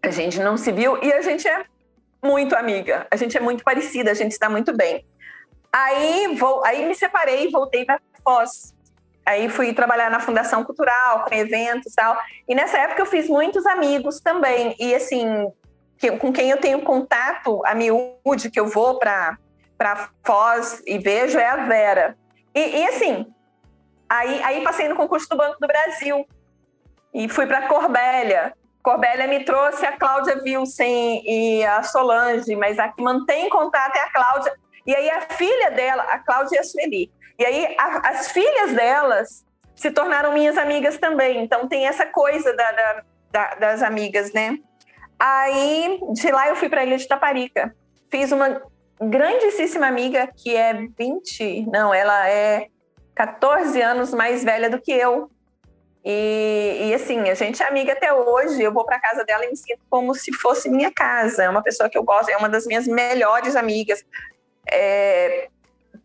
[0.02, 1.63] A gente não se viu e a gente é
[2.24, 3.06] muito amiga.
[3.12, 5.06] A gente é muito parecida, a gente está muito bem.
[5.71, 8.73] Aí, vou, aí me separei e voltei para Foz.
[9.25, 12.17] Aí fui trabalhar na Fundação Cultural, com eventos e tal.
[12.47, 14.75] E nessa época eu fiz muitos amigos também.
[14.79, 15.51] E assim,
[15.97, 19.38] que, com quem eu tenho contato, a miúde, que eu vou para
[20.23, 22.17] Foz e vejo, é a Vera.
[22.53, 23.25] E, e, assim,
[24.10, 26.27] aí, aí passei no concurso do Banco do Brasil.
[27.13, 28.53] E fui para Corbélia.
[28.81, 34.01] Corbélia me trouxe a Cláudia Wilson e a Solange, mas a que mantém contato é
[34.01, 34.53] a Cláudia.
[34.86, 37.12] E aí a filha dela, a Cláudia Sueli.
[37.38, 41.44] E aí a, as filhas delas se tornaram minhas amigas também.
[41.44, 44.58] Então tem essa coisa da, da, da, das amigas, né?
[45.20, 47.76] Aí de lá eu fui para a Ilha de Taparica.
[48.10, 48.62] Fiz uma
[49.00, 52.67] grandíssima amiga que é 20, não, ela é
[53.15, 55.30] 14 anos mais velha do que eu.
[56.04, 58.62] E, e, assim, a gente é amiga até hoje.
[58.62, 61.44] Eu vou para casa dela e me sinto como se fosse minha casa.
[61.44, 64.04] É uma pessoa que eu gosto, é uma das minhas melhores amigas.
[64.69, 65.50] É,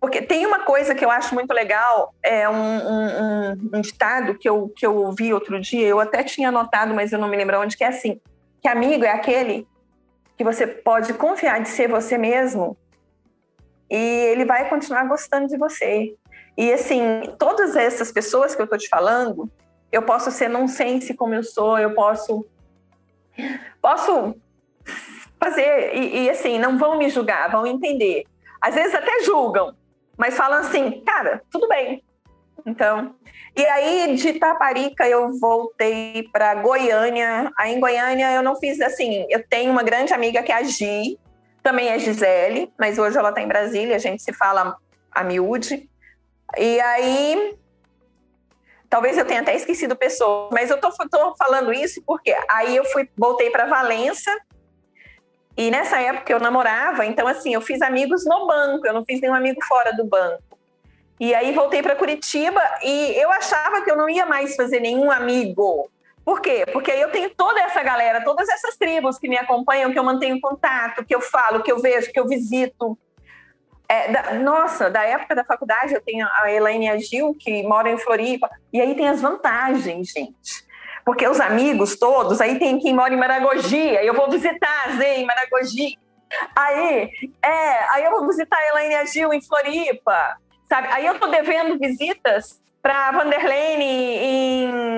[0.00, 4.48] porque tem uma coisa que eu acho muito legal, é um, um, um, ditado que
[4.48, 7.60] eu, que eu ouvi outro dia, eu até tinha anotado, mas eu não me lembro
[7.60, 8.20] onde, que é assim,
[8.60, 9.66] que amigo é aquele
[10.36, 12.76] que você pode confiar de ser você mesmo
[13.90, 16.14] e ele vai continuar gostando de você.
[16.56, 17.00] E assim,
[17.38, 19.50] todas essas pessoas que eu tô te falando,
[19.90, 22.46] eu posso ser nonsense como eu sou, eu posso
[23.80, 24.36] posso
[25.38, 28.24] fazer e, e assim, não vão me julgar, vão entender
[28.66, 29.76] às vezes até julgam,
[30.18, 32.02] mas falam assim, cara, tudo bem.
[32.66, 33.14] Então,
[33.56, 37.52] e aí de Taparica eu voltei para Goiânia.
[37.56, 40.64] Aí em Goiânia eu não fiz assim, eu tenho uma grande amiga que é a
[40.64, 41.16] Gi,
[41.62, 44.76] também é Gisele, mas hoje ela está em Brasília, a gente se fala
[45.12, 45.88] a miúde.
[46.58, 47.56] E aí
[48.90, 50.90] talvez eu tenha até esquecido pessoas, mas eu tô
[51.38, 54.36] falando isso porque aí eu fui voltei para Valença
[55.56, 59.20] e nessa época eu namorava, então assim, eu fiz amigos no banco, eu não fiz
[59.20, 60.42] nenhum amigo fora do banco.
[61.18, 65.10] E aí voltei para Curitiba e eu achava que eu não ia mais fazer nenhum
[65.10, 65.90] amigo.
[66.22, 66.66] Por quê?
[66.70, 70.04] Porque aí eu tenho toda essa galera, todas essas tribos que me acompanham, que eu
[70.04, 72.98] mantenho contato, que eu falo, que eu vejo, que eu visito.
[73.88, 77.62] É, da, nossa, da época da faculdade eu tenho a Elaine e a Gil, que
[77.62, 80.65] moram em Floripa, e aí tem as vantagens, gente
[81.06, 84.96] porque os amigos todos, aí tem quem mora em Maragogi, aí eu vou visitar a
[84.96, 85.96] Zê em Maragogi.
[86.56, 87.08] Aí,
[87.40, 90.36] é, aí eu vou visitar a Elaine Gil em Floripa,
[90.68, 90.88] sabe?
[90.90, 93.84] Aí eu tô devendo visitas para Vanderlene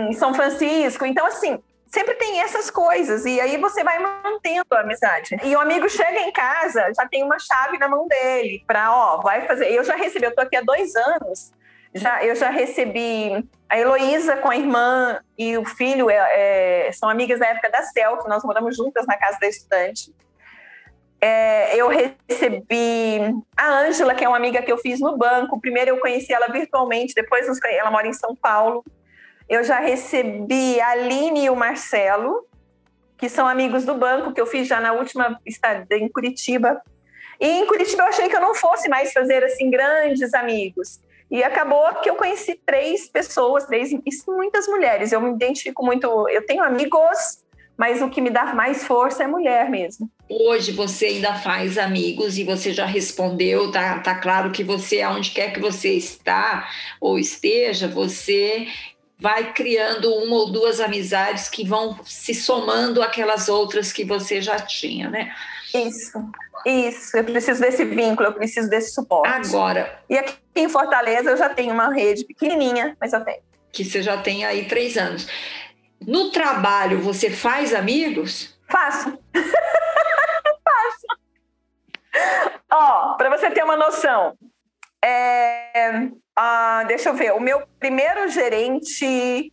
[0.09, 1.05] em São Francisco.
[1.05, 3.27] Então, assim, sempre tem essas coisas.
[3.27, 5.37] E aí você vai mantendo a amizade.
[5.45, 9.19] E o amigo chega em casa, já tem uma chave na mão dele para, ó,
[9.19, 9.71] vai fazer.
[9.71, 11.53] Eu já recebi, eu tô aqui há dois anos
[11.95, 17.09] já, eu já recebi a Heloísa com a irmã e o filho, é, é, são
[17.09, 20.15] amigas da época da CEL, que nós moramos juntas na casa da estudante.
[21.21, 23.19] É, eu recebi
[23.57, 25.61] a Ângela, que é uma amiga que eu fiz no banco.
[25.61, 28.85] Primeiro eu conheci ela virtualmente, depois ela mora em São Paulo.
[29.49, 32.47] Eu já recebi a Aline e o Marcelo,
[33.17, 36.81] que são amigos do banco, que eu fiz já na última estada em Curitiba.
[37.41, 41.01] E em Curitiba eu achei que eu não fosse mais fazer assim grandes amigos.
[41.31, 43.91] E acabou que eu conheci três pessoas, três,
[44.27, 45.13] muitas mulheres.
[45.13, 47.45] Eu me identifico muito, eu tenho amigos,
[47.77, 50.11] mas o que me dá mais força é mulher mesmo.
[50.29, 55.31] Hoje você ainda faz amigos e você já respondeu, tá, tá claro que você, aonde
[55.31, 56.69] quer que você está
[57.01, 58.67] ou esteja, você
[59.19, 64.59] vai criando uma ou duas amizades que vão se somando àquelas outras que você já
[64.59, 65.35] tinha, né?
[65.75, 66.31] Isso.
[66.65, 69.49] Isso, eu preciso desse vínculo, eu preciso desse suporte.
[69.49, 70.03] Agora.
[70.09, 73.41] E aqui em Fortaleza eu já tenho uma rede pequenininha, mas eu tenho.
[73.71, 75.29] Que você já tem aí três anos.
[76.01, 78.59] No trabalho, você faz amigos?
[78.69, 79.19] Faço.
[80.65, 81.07] Faço.
[82.73, 84.37] Ó, para você ter uma noção,
[85.05, 89.51] é, ah, deixa eu ver, o meu primeiro gerente,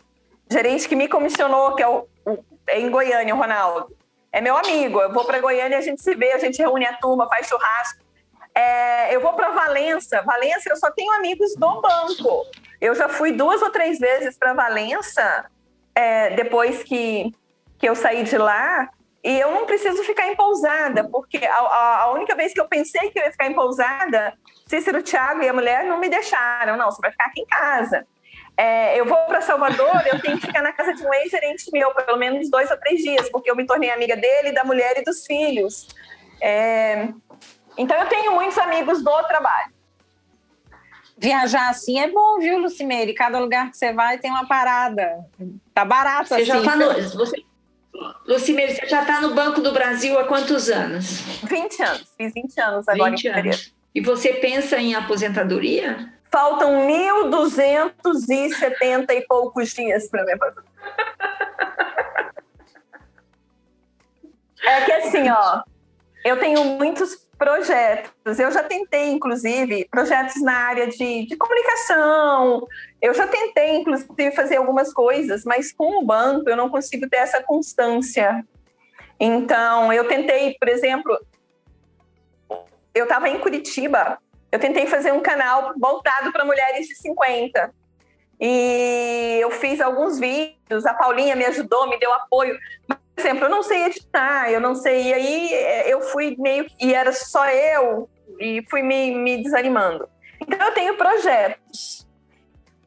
[0.49, 3.95] gerente que me comissionou, que é, o, o é em Goiânia, o Ronaldo,
[4.35, 4.99] é meu amigo.
[4.99, 8.03] Eu vou para Goiânia, a gente se vê, a gente reúne a turma, faz churrasco.
[8.53, 10.21] É, eu vou para Valença.
[10.23, 12.45] Valença, eu só tenho amigos do banco.
[12.81, 15.45] Eu já fui duas ou três vezes para Valença
[15.95, 17.31] é, depois que,
[17.77, 18.89] que eu saí de lá.
[19.23, 22.67] E eu não preciso ficar em pousada, porque a, a, a, única vez que eu
[22.67, 24.33] pensei que eu ia ficar em pousada,
[24.67, 26.75] Cícero, Thiago e a mulher não me deixaram.
[26.75, 28.05] Não, você vai ficar aqui em casa.
[28.57, 31.93] É, eu vou para Salvador, eu tenho que ficar na casa de um ex-gerente meu,
[31.93, 35.03] pelo menos dois ou três dias, porque eu me tornei amiga dele, da mulher e
[35.03, 35.87] dos filhos.
[36.41, 37.09] É,
[37.77, 39.73] então, eu tenho muitos amigos do trabalho.
[41.17, 43.13] Viajar assim é bom, viu, Lucimeire?
[43.13, 45.25] Cada lugar que você vai tem uma parada.
[45.73, 46.45] Tá barato você assim.
[46.45, 47.43] Já tá no, você,
[48.27, 51.21] Lucimeire, você já está no Banco do Brasil há quantos anos?
[51.43, 52.13] 20 anos.
[52.17, 53.59] Fiz 20 anos agora 20 em fevereiro.
[53.93, 56.13] E você pensa em aposentadoria?
[56.31, 60.63] Faltam 1.270 e poucos dias para aposentar.
[64.67, 65.61] É que assim, ó,
[66.25, 68.39] eu tenho muitos projetos.
[68.39, 72.67] Eu já tentei, inclusive, projetos na área de, de comunicação.
[73.01, 77.17] Eu já tentei, inclusive, fazer algumas coisas, mas com o banco eu não consigo ter
[77.17, 78.43] essa constância.
[79.19, 81.17] Então, eu tentei, por exemplo,
[82.93, 84.17] eu estava em Curitiba,
[84.55, 87.73] eu tentei fazer um canal voltado para mulheres de 50.
[88.39, 92.57] E eu fiz alguns vídeos, a Paulinha me ajudou, me deu apoio.
[92.87, 95.09] Por exemplo, eu não sei editar, eu não sei.
[95.09, 96.65] E aí eh, eu fui meio.
[96.79, 100.07] E era só eu, e fui me, me desanimando.
[100.39, 102.07] Então eu tenho projetos.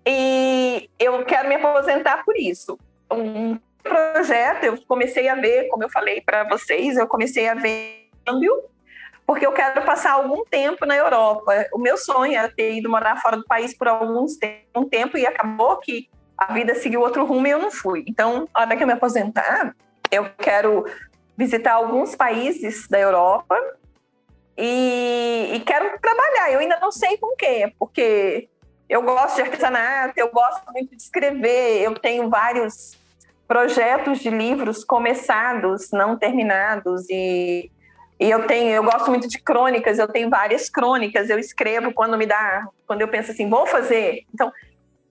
[0.06, 2.78] E eu quero me aposentar por isso.
[3.10, 8.08] Um projeto, eu comecei a ver, como eu falei para vocês, eu comecei a ver
[8.24, 8.64] câmbio,
[9.28, 11.52] porque eu quero passar algum tempo na Europa.
[11.74, 14.38] O meu sonho era ter ido morar fora do país por alguns
[14.74, 18.04] um tempo e acabou que a vida seguiu outro rumo e eu não fui.
[18.08, 19.76] Então, a hora que eu me aposentar,
[20.10, 20.86] eu quero
[21.36, 23.54] visitar alguns países da Europa
[24.56, 26.50] e, e quero trabalhar.
[26.50, 28.48] Eu ainda não sei com o quê, porque
[28.88, 32.96] eu gosto de artesanato, eu gosto muito de escrever, eu tenho vários
[33.46, 37.70] projetos de livros começados, não terminados e,
[38.20, 42.18] e eu tenho, eu gosto muito de crônicas, eu tenho várias crônicas, eu escrevo quando
[42.18, 44.24] me dá, quando eu penso assim, vou fazer.
[44.34, 44.52] Então,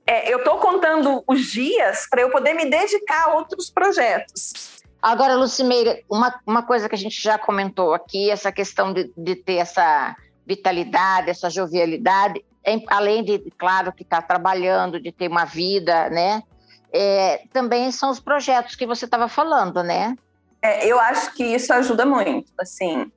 [0.05, 4.83] é, eu estou contando os dias para eu poder me dedicar a outros projetos.
[5.01, 9.35] Agora, Lucimeira, uma, uma coisa que a gente já comentou aqui, essa questão de, de
[9.35, 10.15] ter essa
[10.45, 16.43] vitalidade, essa jovialidade, é, além de, claro, que está trabalhando, de ter uma vida, né?
[16.91, 20.17] É, também são os projetos que você estava falando, né?
[20.61, 23.11] É, eu acho que isso ajuda muito, assim.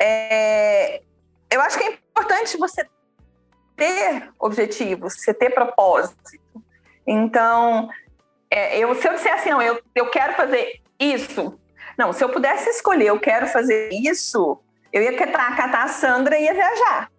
[0.00, 1.02] É,
[1.50, 2.86] eu acho que é importante você
[3.76, 6.18] ter objetivos, você ter propósito.
[7.06, 7.88] Então,
[8.50, 11.58] é, eu, se eu disser assim, não, eu, eu quero fazer isso.
[11.96, 14.60] Não, se eu pudesse escolher, eu quero fazer isso,
[14.92, 17.10] eu ia catar a Sandra e ia viajar.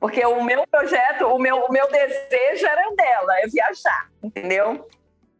[0.00, 4.88] Porque o meu projeto, o meu, o meu desejo era dela, é viajar, entendeu?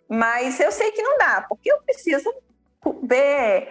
[0.08, 2.32] Mas eu sei que não dá, porque eu preciso
[3.02, 3.68] ver,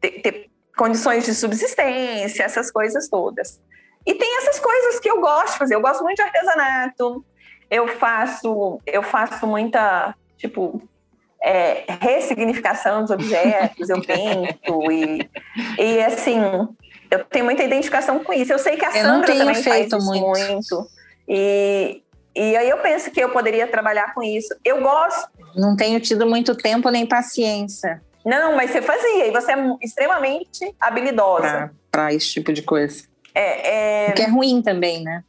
[0.00, 3.60] ter, ter condições de subsistência, essas coisas todas.
[4.06, 5.74] E tem essas coisas que eu gosto de fazer.
[5.74, 7.24] Eu gosto muito de artesanato.
[7.70, 10.82] Eu faço, eu faço muita, tipo,
[11.42, 15.28] é, ressignificação dos objetos, eu pinto e,
[15.78, 16.38] e assim,
[17.10, 18.52] eu tenho muita identificação com isso.
[18.52, 20.26] Eu sei que a Sandra também faz isso muito.
[20.26, 20.86] muito.
[21.28, 22.02] E,
[22.34, 24.54] e aí eu penso que eu poderia trabalhar com isso.
[24.64, 25.30] Eu gosto.
[25.54, 28.02] Não tenho tido muito tempo nem paciência.
[28.24, 31.72] Não, mas você fazia, e você é extremamente habilidosa.
[31.90, 33.04] Para esse tipo de coisa.
[33.34, 34.10] É, é...
[34.10, 35.24] O que é ruim também, né?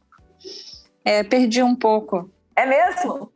[1.04, 2.30] É, perdi um pouco.
[2.56, 3.32] É mesmo?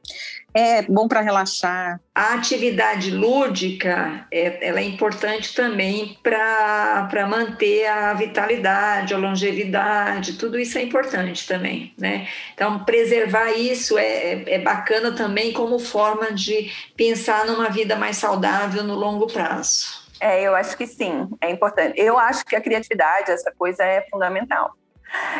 [0.58, 2.00] É bom para relaxar.
[2.12, 10.58] A atividade lúdica é, ela é importante também para manter a vitalidade, a longevidade, tudo
[10.58, 12.26] isso é importante também, né?
[12.54, 18.16] Então, preservar isso é, é, é bacana também como forma de pensar numa vida mais
[18.16, 20.08] saudável no longo prazo.
[20.20, 21.94] É, eu acho que sim, é importante.
[21.96, 24.72] Eu acho que a criatividade, essa coisa é fundamental.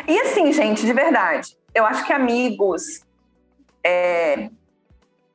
[0.07, 3.01] E assim, gente, de verdade, eu acho que amigos,
[3.83, 4.49] é,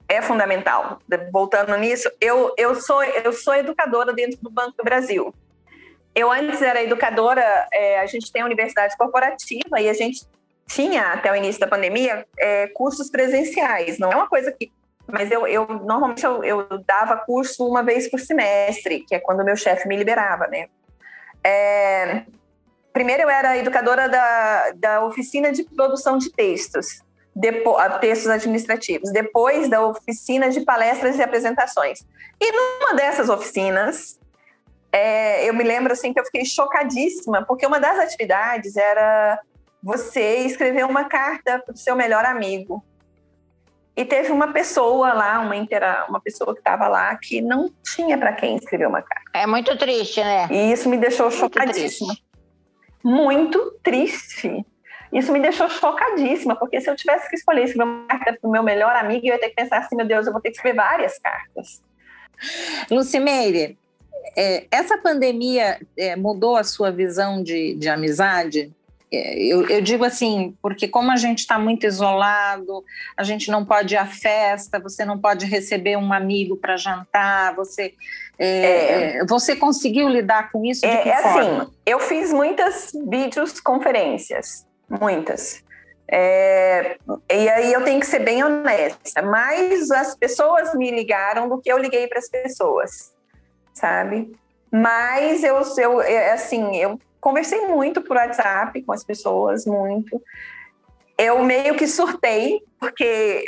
[0.08, 0.98] é fundamental.
[1.32, 5.34] Voltando nisso, eu, eu, sou, eu sou educadora dentro do Banco do Brasil.
[6.14, 10.26] Eu antes era educadora, é, a gente tem a universidade corporativa e a gente
[10.66, 13.98] tinha, até o início da pandemia, é, cursos presenciais.
[13.98, 14.70] Não é uma coisa que.
[15.06, 19.44] Mas eu, eu normalmente eu, eu, dava curso uma vez por semestre, que é quando
[19.44, 20.68] meu chefe me liberava, né?
[21.44, 22.22] É,
[22.90, 27.03] primeiro eu era educadora da, da oficina de produção de textos
[27.34, 32.00] depois, textos administrativos, depois da oficina de palestras e apresentações.
[32.40, 34.18] E numa dessas oficinas,
[34.92, 39.40] é, eu me lembro assim que eu fiquei chocadíssima, porque uma das atividades era
[39.82, 42.82] você escrever uma carta para o seu melhor amigo.
[43.96, 48.18] e teve uma pessoa lá, uma, intera uma pessoa que estava lá, que não tinha
[48.18, 49.30] para quem escrever uma carta.
[49.32, 50.48] É muito triste, né?
[50.50, 52.08] E isso me deixou Muito chocadíssima.
[52.08, 52.24] triste.
[53.04, 54.64] Muito triste.
[55.14, 58.50] Isso me deixou chocadíssima, porque se eu tivesse que escolher escrever uma carta para o
[58.50, 60.56] meu melhor amigo, eu ia ter que pensar assim, meu Deus, eu vou ter que
[60.56, 61.80] escrever várias cartas.
[62.90, 63.78] Lucimeire,
[64.36, 68.72] é, essa pandemia é, mudou a sua visão de, de amizade?
[69.12, 72.84] É, eu, eu digo assim, porque como a gente está muito isolado,
[73.16, 77.54] a gente não pode ir à festa, você não pode receber um amigo para jantar,
[77.54, 77.94] você,
[78.36, 81.62] é, é, você conseguiu lidar com isso de É, que é forma?
[81.62, 85.62] assim, eu fiz muitas videoconferências, muitas.
[86.06, 86.98] É,
[87.30, 91.72] e aí eu tenho que ser bem honesta, mais as pessoas me ligaram do que
[91.72, 93.12] eu liguei para as pessoas,
[93.72, 94.36] sabe?
[94.70, 100.20] Mas eu, eu é, assim, eu conversei muito por WhatsApp com as pessoas, muito.
[101.16, 103.44] Eu meio que surtei, porque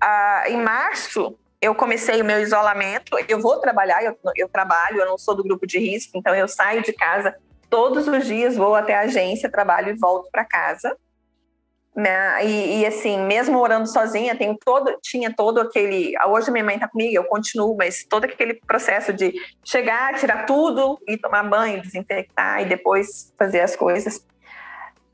[0.00, 3.16] ah, em março eu comecei o meu isolamento.
[3.28, 6.48] Eu vou trabalhar, eu, eu trabalho, eu não sou do grupo de risco, então eu
[6.48, 7.36] saio de casa
[7.70, 10.94] todos os dias, vou até a agência, trabalho e volto para casa.
[11.94, 12.44] Né?
[12.44, 16.14] E, e, assim, mesmo morando sozinha, tenho todo, tinha todo aquele.
[16.28, 20.98] Hoje minha mãe está comigo, eu continuo, mas todo aquele processo de chegar, tirar tudo
[21.06, 24.24] e tomar banho, desinfectar e depois fazer as coisas.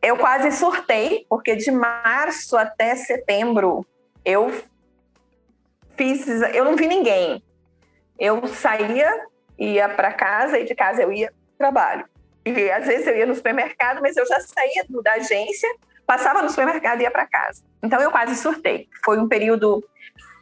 [0.02, 3.84] Eu quase surtei, porque de março até setembro
[4.24, 4.52] eu
[5.96, 6.26] fiz.
[6.54, 7.42] Eu não vi ninguém.
[8.18, 9.26] Eu saía,
[9.59, 12.07] ia para casa e de casa eu ia trabalho.
[12.47, 15.68] E às vezes eu ia no supermercado, mas eu já saía da agência
[16.07, 17.62] passava no supermercado e ia para casa.
[17.82, 18.88] Então eu quase surtei.
[19.05, 19.84] Foi um período,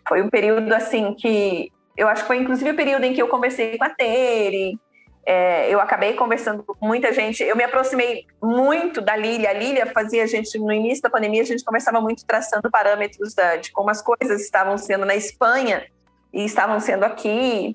[0.07, 3.28] foi um período assim que eu acho que foi inclusive o período em que eu
[3.28, 4.78] conversei com a Tere.
[5.26, 7.42] É, eu acabei conversando com muita gente.
[7.42, 9.50] Eu me aproximei muito da Lília.
[9.50, 13.34] A Lília fazia a gente no início da pandemia a gente conversava muito traçando parâmetros
[13.34, 15.86] da, de como as coisas estavam sendo na Espanha
[16.30, 17.74] e estavam sendo aqui.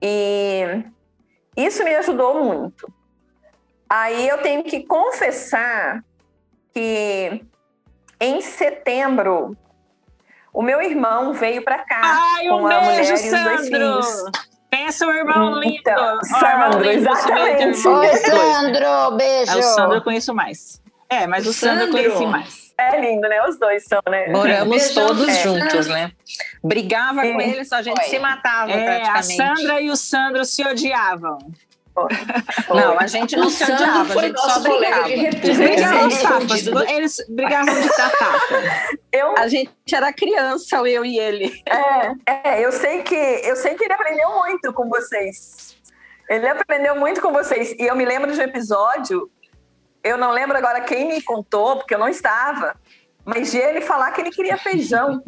[0.00, 0.84] E
[1.56, 2.99] isso me ajudou muito.
[3.90, 6.04] Aí eu tenho que confessar
[6.72, 7.42] que
[8.20, 9.56] em setembro
[10.52, 12.00] o meu irmão veio para cá
[12.36, 13.64] Ai, com um a mulher beijo, e os dois Sandro!
[13.64, 14.24] filhos.
[14.70, 15.74] Pensa o irmão lindo!
[15.80, 17.88] Então, irmão Sandro, lindo, exatamente.
[17.88, 18.16] Oi.
[18.16, 19.52] Sandro, beijo.
[19.52, 20.80] É, o Sandro eu conheço mais.
[21.08, 22.02] É, mas o Sandro eu Sandro.
[22.12, 22.70] conheci mais.
[22.78, 23.42] É lindo, né?
[23.46, 24.28] Os dois são, né?
[24.28, 25.42] Moramos Beijão, todos é.
[25.42, 26.12] juntos, né?
[26.62, 27.48] Brigava com É.
[27.48, 28.08] eles, a gente Foi.
[28.08, 29.36] se matava É, a praticamente.
[29.58, 31.38] Sandra e o Sandro se odiavam.
[32.68, 35.08] Não, a gente não O se a gente só nosso brigava.
[35.08, 36.66] de brigavam tapas.
[36.88, 38.40] Eles brigavam de tapa.
[39.12, 41.62] Eu, A gente era criança, eu e ele.
[41.66, 42.12] é,
[42.48, 45.76] é, eu sei que eu sei que ele aprendeu muito com vocês.
[46.28, 47.72] Ele aprendeu muito com vocês.
[47.78, 49.28] E eu me lembro de um episódio,
[50.02, 52.76] eu não lembro agora quem me contou, porque eu não estava,
[53.24, 55.22] mas de ele falar que ele queria feijão.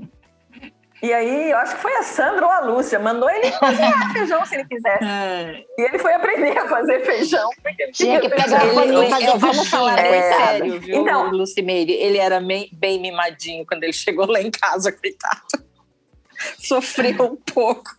[1.02, 4.46] E aí, eu acho que foi a Sandra ou a Lúcia, mandou ele cozinhar feijão
[4.46, 5.04] se ele quisesse.
[5.04, 5.64] É.
[5.76, 7.50] E ele foi aprender a fazer feijão.
[7.60, 8.70] porque ele Tinha que pegar feijão.
[8.70, 10.34] a paninha e Ele- fazer vamos falar coitado.
[10.44, 11.92] sério, viu, Então- Lucimeire?
[11.92, 15.42] Ele era bem, bem mimadinho quando ele chegou lá em casa, coitado.
[16.58, 17.90] Sofreu um pouco.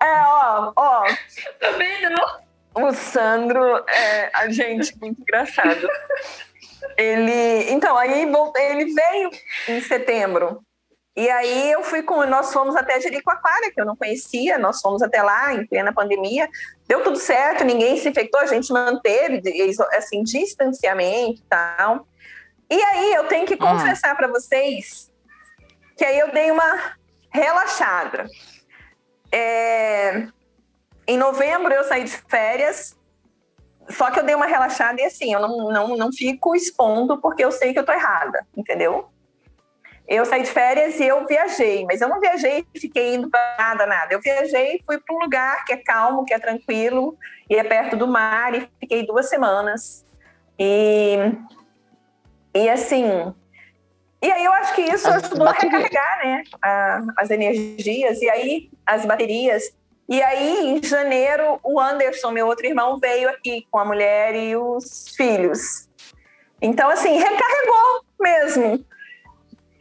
[0.00, 1.04] É, ó, ó,
[1.60, 2.42] Também não.
[2.74, 5.86] O Sandro é a gente muito engraçado.
[6.96, 9.30] Ele, então, aí ele veio
[9.68, 10.62] em setembro.
[11.14, 15.02] E aí eu fui com, nós fomos até Jericoacoara, que eu não conhecia, nós fomos
[15.02, 16.48] até lá em plena pandemia.
[16.88, 19.42] Deu tudo certo, ninguém se infectou, a gente manteve
[19.92, 22.06] assim distanciamento e tal.
[22.70, 25.12] E aí eu tenho que confessar para vocês
[25.96, 26.96] que aí eu dei uma
[27.30, 28.26] relaxada.
[29.30, 30.26] É,
[31.06, 32.98] em novembro eu saí de férias,
[33.90, 37.44] só que eu dei uma relaxada e assim, eu não, não, não fico expondo porque
[37.44, 39.11] eu sei que eu tô errada, entendeu?
[40.14, 43.56] Eu saí de férias e eu viajei, mas eu não viajei e fiquei indo para
[43.58, 44.12] nada, nada.
[44.12, 47.16] Eu viajei e fui para um lugar que é calmo, que é tranquilo,
[47.48, 50.04] e é perto do mar, e fiquei duas semanas.
[50.58, 51.16] E,
[52.54, 53.32] e assim.
[54.20, 55.72] E aí eu acho que isso As ajudou a baterias.
[55.82, 56.42] recarregar, né?
[56.62, 59.62] a- as energias, e aí as baterias.
[60.08, 64.54] E aí, em janeiro, o Anderson, meu outro irmão, veio aqui com a mulher e
[64.54, 65.88] os filhos.
[66.60, 68.84] Então, assim, recarregou mesmo.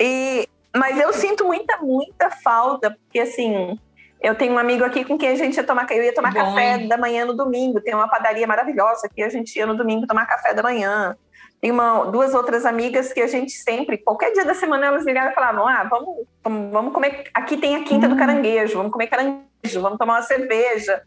[0.02, 3.78] E, mas eu sinto muita, muita falta, porque assim,
[4.20, 6.39] eu tenho um amigo aqui com quem a gente ia tomar, eu ia tomar Bom,
[6.39, 7.80] café da manhã no domingo.
[7.80, 11.16] Tem uma padaria maravilhosa que a gente ia no domingo tomar café da manhã.
[11.62, 15.32] Tem uma, duas outras amigas que a gente sempre, qualquer dia da semana, elas ligavam
[15.32, 17.30] e falavam: Ah, vamos, vamos, vamos comer.
[17.34, 21.04] Aqui tem a Quinta do Caranguejo, vamos comer caranguejo, vamos tomar uma cerveja.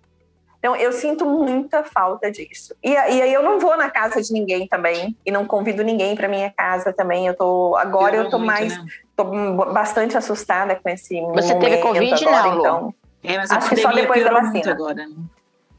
[0.64, 2.74] Então, eu sinto muita falta disso.
[2.82, 6.16] E, e aí eu não vou na casa de ninguém também, e não convido ninguém
[6.16, 7.26] para minha casa também.
[7.26, 8.86] Eu tô agora eu, eu tô muito, mais né?
[9.14, 9.24] tô
[9.74, 12.94] bastante assustada com esse Você teve covid agora, não, então.
[13.22, 14.72] É, mas acho que só depois da vacina.
[14.72, 15.14] Agora, né?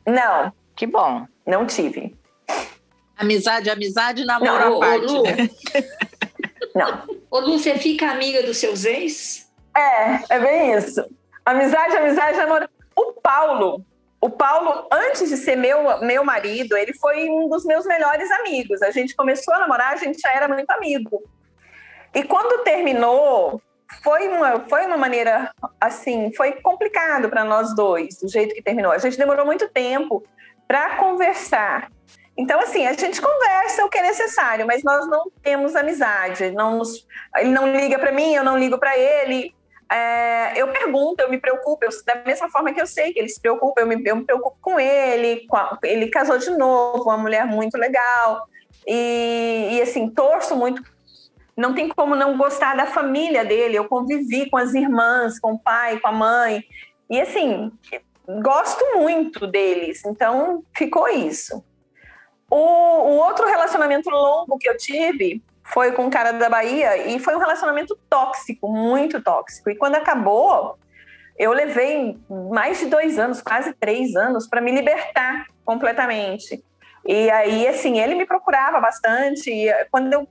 [0.06, 0.54] Não.
[0.76, 1.26] Que bom.
[1.48, 2.16] Não tive.
[3.18, 5.06] Amizade, amizade, namoro não, à parte.
[5.08, 5.50] Lu, né?
[6.76, 7.04] Não.
[7.32, 9.50] Ô, Lu, você fica amiga dos seus ex?
[9.76, 11.04] É, é bem isso.
[11.44, 12.70] Amizade, amizade, namoro.
[12.96, 13.82] O Paulo,
[14.26, 18.82] o Paulo, antes de ser meu, meu marido, ele foi um dos meus melhores amigos.
[18.82, 21.22] A gente começou a namorar, a gente já era muito amigo.
[22.12, 23.62] E quando terminou,
[24.04, 28.92] foi uma, foi uma maneira assim, foi complicado para nós dois, do jeito que terminou.
[28.92, 30.24] A gente demorou muito tempo
[30.68, 31.92] para conversar.
[32.36, 36.50] Então, assim, a gente conversa o que é necessário, mas nós não temos amizade.
[36.50, 37.06] Não nos,
[37.38, 39.54] ele não liga para mim, eu não ligo para ele.
[39.92, 43.30] É, eu pergunto, eu me preocupo, eu, da mesma forma que eu sei que ele
[43.30, 47.04] se preocupa, eu me, eu me preocupo com ele, com a, ele casou de novo,
[47.04, 48.48] uma mulher muito legal,
[48.88, 50.82] e, e, assim, torço muito,
[51.56, 55.60] não tem como não gostar da família dele, eu convivi com as irmãs, com o
[55.60, 56.64] pai, com a mãe,
[57.08, 57.72] e assim,
[58.42, 61.64] gosto muito deles, então ficou isso.
[62.50, 67.20] O, o outro relacionamento longo que eu tive foi com um cara da Bahia e
[67.20, 69.70] foi um relacionamento tóxico, muito tóxico.
[69.70, 70.78] E quando acabou,
[71.38, 76.64] eu levei mais de dois anos, quase três anos, para me libertar completamente.
[77.04, 79.50] E aí, assim, ele me procurava bastante.
[79.50, 80.28] E quando eu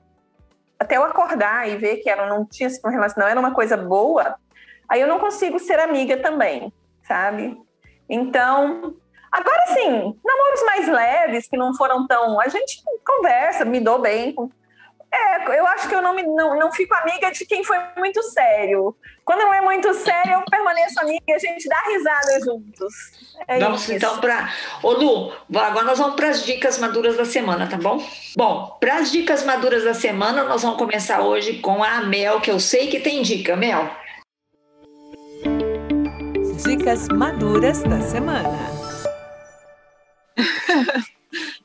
[0.78, 3.76] até eu acordar e ver que ela não tinha uma relação, não era uma coisa
[3.76, 4.36] boa,
[4.88, 6.72] aí eu não consigo ser amiga também,
[7.06, 7.56] sabe?
[8.08, 8.94] Então,
[9.32, 14.32] agora sim, namoros mais leves que não foram tão, a gente conversa, me dou bem
[14.32, 14.50] com
[15.14, 18.22] é, eu acho que eu não, me, não, não fico amiga de quem foi muito
[18.22, 18.96] sério.
[19.24, 22.94] Quando não é muito sério, eu permaneço amiga e a gente dá risada juntos.
[23.46, 23.92] É vamos isso.
[23.92, 24.52] então para.
[24.82, 28.04] Ô Lu, agora nós vamos para as dicas maduras da semana, tá bom?
[28.36, 32.50] Bom, para as dicas maduras da semana, nós vamos começar hoje com a Mel, que
[32.50, 33.88] eu sei que tem dica, Mel.
[36.64, 38.74] Dicas maduras da semana.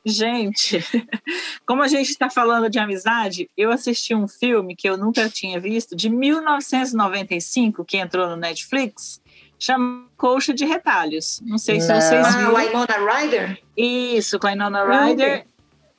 [0.04, 0.78] Gente,
[1.66, 5.60] como a gente está falando de amizade, eu assisti um filme que eu nunca tinha
[5.60, 9.20] visto, de 1995, que entrou no Netflix,
[9.58, 11.40] chama Coxa de Retalhos.
[11.44, 12.00] Não sei se Não.
[12.00, 12.56] vocês ah, viram.
[12.56, 13.62] Ah, Winona Ryder?
[13.76, 15.44] Isso, com a Winona Ryder.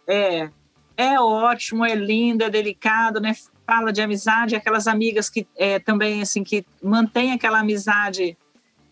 [0.08, 0.50] É,
[0.98, 3.36] é ótimo, é lindo, é delicado, né?
[3.66, 8.36] Fala de amizade, aquelas amigas que é, também, assim, que mantém aquela amizade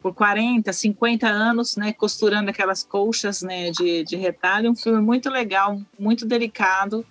[0.02, 4.72] por 40, 50 anos, né, costurando aquelas colchas, né, de, de retalho.
[4.72, 7.06] Um filme muito legal, muito delicado.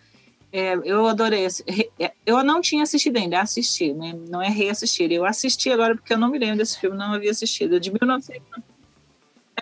[0.53, 1.47] É, eu adorei.
[1.99, 4.19] É, eu não tinha assistido ainda, assisti, né?
[4.29, 5.13] Não é reassistir.
[5.13, 7.77] Eu assisti agora porque eu não me lembro desse filme, não havia assistido.
[7.77, 8.78] É de 1990.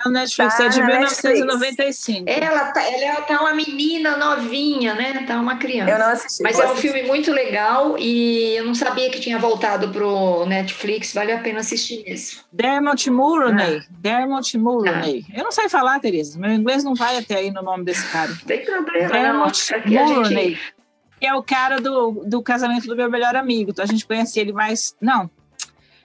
[0.05, 2.25] É o Netflix, tá, é de 1995.
[2.29, 5.25] Ela tá, ela tá uma menina novinha, né?
[5.27, 5.91] Tá uma criança.
[5.91, 6.43] Eu não assisti.
[6.43, 11.15] Mas é um filme muito legal e eu não sabia que tinha voltado pro Netflix.
[11.15, 12.45] Vale a pena assistir isso.
[12.53, 13.79] Dermot Mulroney.
[13.79, 13.87] Ah.
[13.91, 15.25] Dermot Mulroney.
[15.31, 15.39] Ah.
[15.39, 16.39] Eu não sei falar, Tereza.
[16.39, 18.37] Meu inglês não vai até aí no nome desse cara.
[18.47, 20.07] Tem problema, Dermot não.
[20.07, 20.51] Mulroney.
[20.51, 20.77] Gente...
[21.19, 23.71] É o cara do, do casamento do meu melhor amigo.
[23.71, 24.95] Então a gente conhece ele mais.
[25.01, 25.31] Não,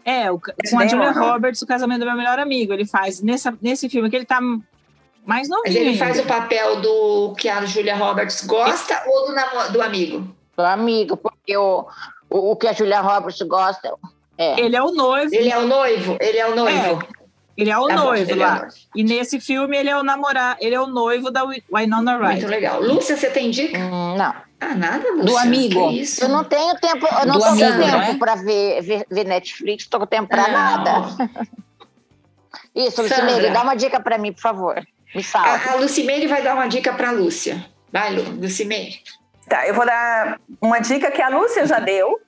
[0.05, 2.73] é, o, com a Julia Roberts, o casamento do meu melhor amigo.
[2.73, 4.39] Ele faz nessa, nesse filme que ele tá
[5.25, 5.63] mais novinho.
[5.65, 9.03] Mas ele faz o papel do que a Julia Roberts gosta é.
[9.07, 10.35] ou do, do amigo?
[10.57, 11.87] Do amigo, porque o,
[12.29, 13.93] o, o, que a Julia Roberts gosta.
[14.37, 14.59] É.
[14.59, 15.33] Ele é o noivo.
[15.33, 17.01] Ele é o noivo, ele é o noivo.
[17.17, 17.21] É.
[17.57, 18.63] Ele é o tá noivo bom, lá.
[18.63, 22.13] É o e nesse filme ele é o namorado, ele é o noivo da Winona
[22.17, 22.31] Ryder.
[22.31, 22.81] Muito legal.
[22.81, 23.77] Lúcia, você tem dica?
[23.77, 24.33] Hum, não.
[24.61, 25.25] Ah, nada, Lúcia.
[25.25, 25.91] Do amigo.
[26.21, 28.15] Eu não tenho tempo, eu não tenho tempo é?
[28.15, 31.07] para ver, ver, ver, Netflix, estou com tempo para nada.
[32.75, 34.79] Isso, Lucimeire, dá uma dica para mim, por favor.
[35.15, 35.49] Me salve.
[35.49, 37.65] A, a Lucimeire vai dar uma dica para a Lúcia.
[37.91, 39.01] Vai, Lu, Lucimeire.
[39.49, 42.21] Tá, eu vou dar uma dica que a Lúcia já deu,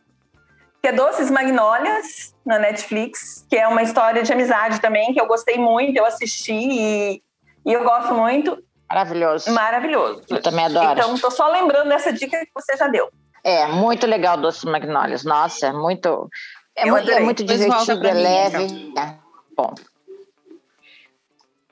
[0.81, 5.27] que é Doces Magnólias, na Netflix, que é uma história de amizade também, que eu
[5.27, 7.23] gostei muito, eu assisti e,
[7.63, 8.57] e eu gosto muito.
[8.89, 9.51] Maravilhoso.
[9.51, 10.23] Maravilhoso.
[10.29, 10.99] Eu também adoro.
[10.99, 13.09] Então, estou só lembrando dessa dica que você já deu.
[13.43, 15.23] É, muito legal Doces Magnólias.
[15.23, 16.29] Nossa, muito...
[16.75, 18.63] É, muito, é muito divertido, é leve.
[18.63, 19.03] Então.
[19.03, 19.17] É,
[19.55, 19.73] bom.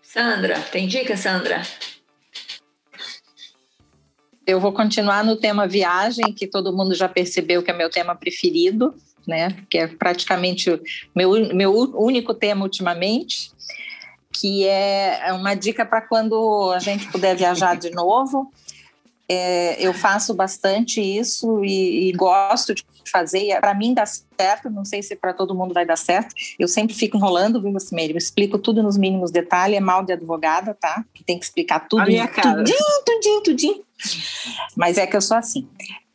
[0.01, 1.62] Sandra, tem dica, Sandra?
[4.45, 8.14] Eu vou continuar no tema viagem, que todo mundo já percebeu que é meu tema
[8.16, 8.93] preferido,
[9.26, 9.55] né?
[9.70, 10.82] Que é praticamente o
[11.16, 13.51] meu, meu único tema ultimamente,
[14.41, 18.51] que é uma dica para quando a gente puder viajar de novo.
[19.29, 23.59] É, eu faço bastante isso e, e gosto de fazer.
[23.61, 26.33] Para mim dá certo, não sei se para todo mundo vai dar certo.
[26.57, 28.13] Eu sempre fico enrolando, viu, Cimeiro?
[28.13, 31.05] Eu explico tudo nos mínimos detalhes, é mal de advogada, tá?
[31.13, 32.57] Que tem que explicar tudo, A minha cara.
[32.57, 33.83] tudinho, tudinho, tudinho.
[34.75, 35.67] Mas é que eu sou assim.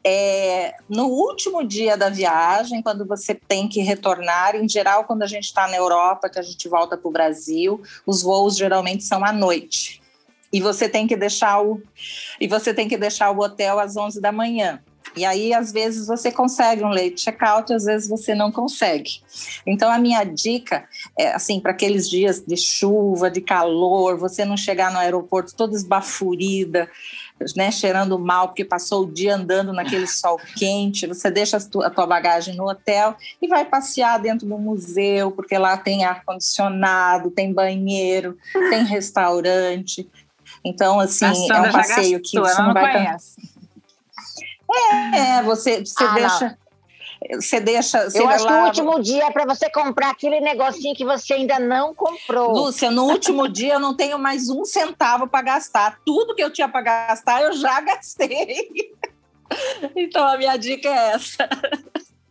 [0.09, 5.27] É, no último dia da viagem, quando você tem que retornar, em geral, quando a
[5.27, 9.25] gente está na Europa, que a gente volta para o Brasil, os voos geralmente são
[9.25, 10.01] à noite.
[10.53, 11.83] E você tem que deixar o
[12.41, 14.81] e você tem que deixar o hotel às 11 da manhã.
[15.17, 19.23] E aí, às vezes, você consegue um late check-out, às vezes você não consegue.
[19.67, 20.87] Então, a minha dica
[21.19, 25.75] é, assim, para aqueles dias de chuva, de calor, você não chegar no aeroporto toda
[25.75, 26.89] esbafurida,
[27.55, 32.07] né, cheirando mal, porque passou o dia andando naquele sol quente, você deixa a tua,
[32.07, 38.37] bagagem no hotel e vai passear dentro do museu, porque lá tem ar-condicionado, tem banheiro,
[38.71, 40.09] tem restaurante.
[40.65, 42.93] Então, assim, A é um passeio que gastou, você ela não não vai...
[42.93, 43.37] conhece.
[45.15, 46.66] É, você, você Ah, não.
[47.35, 48.09] Você deixa...
[48.11, 51.05] Você Eu acho que lá- o último dia é para você comprar aquele negocinho que
[51.05, 52.53] você ainda não comprou.
[52.53, 55.99] Lúcia, no último dia eu não tenho mais um centavo para gastar.
[56.05, 58.93] Tudo que eu tinha para gastar, eu já gastei.
[59.95, 61.49] Então a minha dica é essa.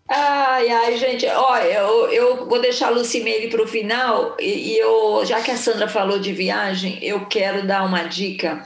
[0.07, 4.77] Ai, ai, gente, ó, eu, eu vou deixar a Lucimeire para o final e, e
[4.77, 8.63] eu, já que a Sandra falou de viagem, eu quero dar uma dica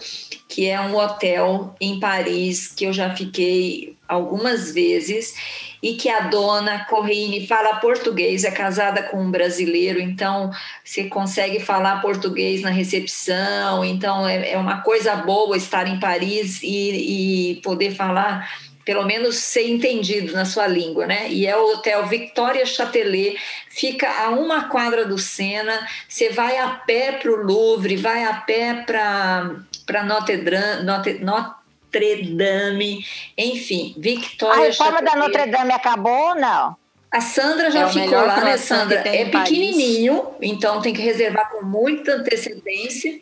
[0.59, 5.33] que é um hotel em Paris que eu já fiquei algumas vezes
[5.81, 10.51] e que a dona Corrine fala português, é casada com um brasileiro, então
[10.83, 16.61] você consegue falar português na recepção, então é, é uma coisa boa estar em Paris
[16.61, 18.45] e, e poder falar
[18.89, 21.29] pelo menos ser entendido na sua língua, né?
[21.29, 23.37] E é o Hotel Victoria Châtelet,
[23.69, 28.33] fica a uma quadra do Sena, você vai a pé para o Louvre, vai a
[28.33, 33.05] pé para Notre Dame, Notre, Notre Dame,
[33.37, 35.37] enfim, A Victoria reforma da Châtelet.
[35.37, 36.75] Notre Dame acabou ou não?
[37.11, 39.07] A Sandra já É ficou lá, né, Sandra?
[39.07, 39.49] É Paris.
[39.49, 43.21] pequenininho, então tem que reservar com muita antecedência.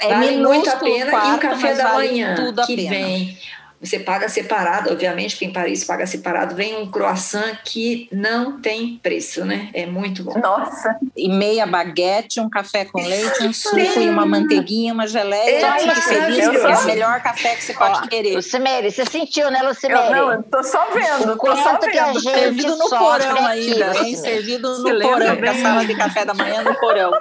[0.00, 1.12] É vale muito a pena.
[1.12, 2.90] e o café da vale manhã, tudo a que pena.
[2.90, 3.38] vem.
[3.80, 6.56] Você paga separado, obviamente, porque em Paris paga separado.
[6.56, 9.70] Vem um croissant que não tem preço, né?
[9.72, 10.36] É muito bom.
[10.36, 15.64] Nossa, E meia baguete, um café com leite, um suco e uma manteiguinha, uma geleia.
[15.64, 18.34] É fique feliz, porque é o melhor café que você pode querer.
[18.34, 20.10] Lucimeire, você sentiu, né, eu, Lucimeire?
[20.10, 22.20] não, eu tô só vendo, o tô só quanto que a vendo.
[22.20, 24.16] gente Servido no porão aqui, ainda, hein?
[24.16, 25.52] Servido no porão, bem?
[25.52, 27.12] com a sala de café da manhã no porão.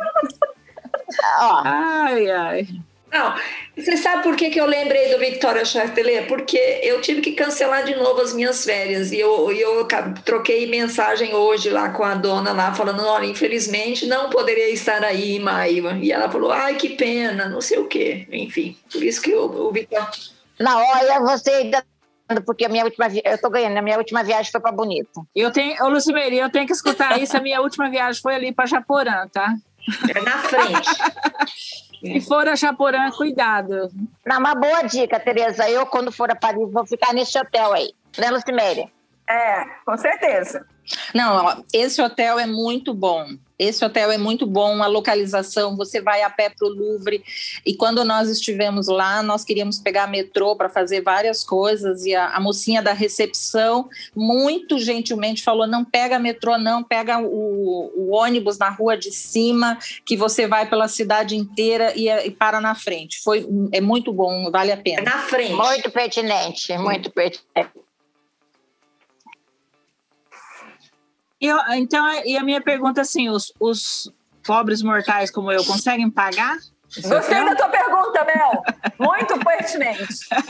[1.40, 2.68] Ó, Ai, ai.
[3.12, 3.36] Não,
[3.76, 6.28] você sabe por que, que eu lembrei do Victoria Châtelet?
[6.28, 9.88] Porque eu tive que cancelar de novo as minhas férias e eu, eu
[10.26, 15.38] troquei mensagem hoje lá com a dona lá, falando, olha, infelizmente não poderia estar aí
[15.38, 15.96] em maio.
[16.04, 18.28] E ela falou, ai, que pena, não sei o quê.
[18.30, 20.08] Enfim, por isso que o, o Victoria...
[20.60, 21.84] na hora você ainda
[22.46, 23.22] porque a minha última vi...
[23.24, 25.26] eu tô ganhando, a minha última viagem foi para Bonito.
[25.34, 27.38] Eu tenho, ô Lucimeire, eu tenho que escutar isso.
[27.38, 29.56] A minha última viagem foi ali para Japorã, tá?
[30.14, 30.90] É na frente.
[32.00, 33.92] Se for a Japorã, cuidado.
[34.26, 35.70] Não, uma boa dica, Tereza.
[35.70, 37.92] Eu, quando for a Paris, vou ficar nesse hotel aí.
[38.18, 38.92] Né, Lucimeire?
[39.30, 40.66] É, com certeza.
[41.14, 43.26] Não, esse hotel é muito bom.
[43.60, 47.24] Esse hotel é muito bom, a localização, você vai a pé para o Louvre.
[47.66, 52.06] E quando nós estivemos lá, nós queríamos pegar metrô para fazer várias coisas.
[52.06, 57.92] E a, a mocinha da recepção, muito gentilmente, falou: não pega metrô, não, pega o,
[57.96, 62.62] o ônibus na rua de cima, que você vai pela cidade inteira e, e para
[62.62, 63.20] na frente.
[63.24, 65.02] Foi, é muito bom, vale a pena.
[65.02, 65.54] na frente.
[65.54, 67.87] Muito pertinente, muito pertinente.
[71.42, 74.12] Eu- então, e a minha pergunta assim: os, os
[74.46, 76.58] pobres mortais como eu conseguem pagar?
[77.04, 78.64] Gostei da tua pergunta, Mel.
[78.98, 80.08] Muito pertinente.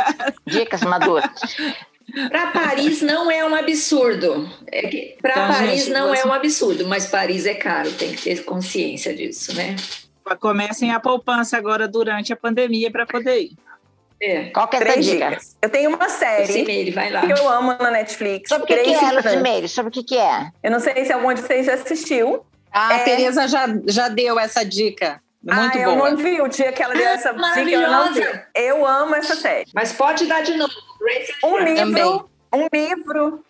[0.46, 1.26] Dicas maduras.
[2.30, 4.48] Para Paris não é um absurdo.
[4.72, 4.82] É
[5.22, 8.22] para Então, Paris gente, não você- é um absurdo, mas Paris é caro, tem que
[8.22, 9.76] ter consciência disso, né?
[10.40, 13.58] Comecem a poupança agora durante a pandemia para poder ir.
[14.22, 14.46] É.
[14.50, 15.30] Qual que é Três dica?
[15.30, 15.58] dicas.
[15.62, 17.22] Eu tenho uma série Cimeire, vai lá.
[17.22, 18.50] que eu amo na Netflix.
[18.50, 19.12] Sobre o que, que é.
[19.12, 19.70] Lucimeire?
[19.70, 20.50] Sobre o que, que é?
[20.64, 22.44] Eu não sei se algum de vocês já assistiu.
[22.72, 23.04] A É.
[23.04, 25.22] Tereza já, já deu essa dica.
[25.44, 26.10] Muito ah, eu boa.
[26.12, 28.20] não vi o dia que ela deu essa dica, eu não vi.
[28.20, 28.48] maravilhosa.
[28.54, 29.70] Eu amo essa série.
[29.74, 30.74] Mas pode dar de novo.
[31.00, 33.44] Grace Um livro, um livro.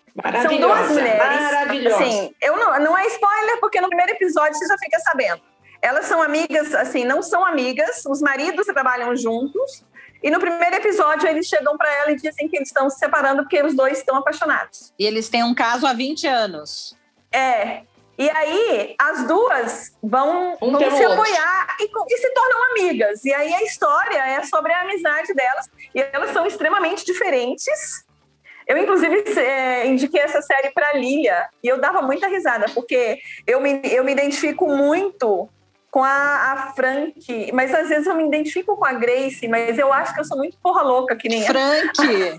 [0.43, 1.41] São duas mulheres.
[1.41, 2.03] Maravilhosa.
[2.03, 5.41] Assim, eu não, não é spoiler, porque no primeiro episódio você já fica sabendo.
[5.81, 9.83] Elas são amigas, assim, não são amigas, os maridos trabalham juntos.
[10.21, 13.43] E no primeiro episódio eles chegam para ela e dizem que eles estão se separando
[13.43, 14.93] porque os dois estão apaixonados.
[14.97, 16.95] E eles têm um caso há 20 anos.
[17.31, 17.81] É.
[18.17, 23.23] E aí as duas vão, Um vão se apoiar e, e se tornam amigas.
[23.23, 25.69] E aí a história é sobre a amizade delas.
[25.93, 28.05] E elas são extremamente diferentes.
[28.67, 33.61] Eu, inclusive, eh, indiquei essa série para Lilia e eu dava muita risada, porque eu
[33.61, 35.47] me, eu me identifico muito
[35.97, 39.91] com a, a Frank, mas às vezes eu me identifico com a Grace, mas eu
[39.91, 41.43] acho que eu sou muito porra louca, que nem.
[41.43, 41.97] Frank,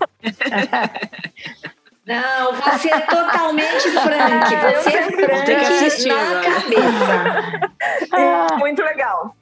[2.07, 4.55] Não, você é totalmente Frank.
[4.77, 5.51] Você é Frank.
[6.07, 7.75] Na cabeça.
[8.59, 9.35] Muito legal.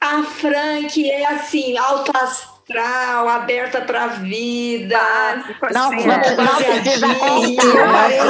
[0.00, 2.12] A Frank é assim, alto
[2.68, 4.98] astral, aberta pra vida.
[4.98, 6.36] Básico, Não, assim, não, é.
[6.36, 7.14] não
[7.92, 8.26] parei,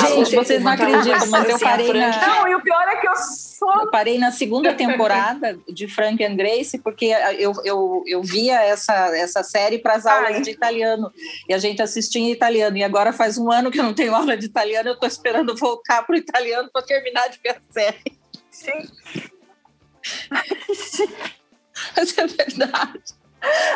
[0.00, 2.96] gente, vocês não acreditam, mas eu Assim, a parei na, Não, e o pior é
[2.96, 7.06] que eu sou eu parei na segunda temporada de Frank and Grace, porque
[7.38, 10.42] eu, eu, eu via essa, essa série para as aulas Ai.
[10.42, 11.10] de italiano,
[11.48, 14.14] e a gente assistia em italiano, e agora faz um ano que eu não tenho
[14.14, 17.60] aula de italiano, eu estou esperando voltar para o italiano para terminar de ver a
[17.70, 18.18] série.
[21.96, 23.23] Mas é verdade.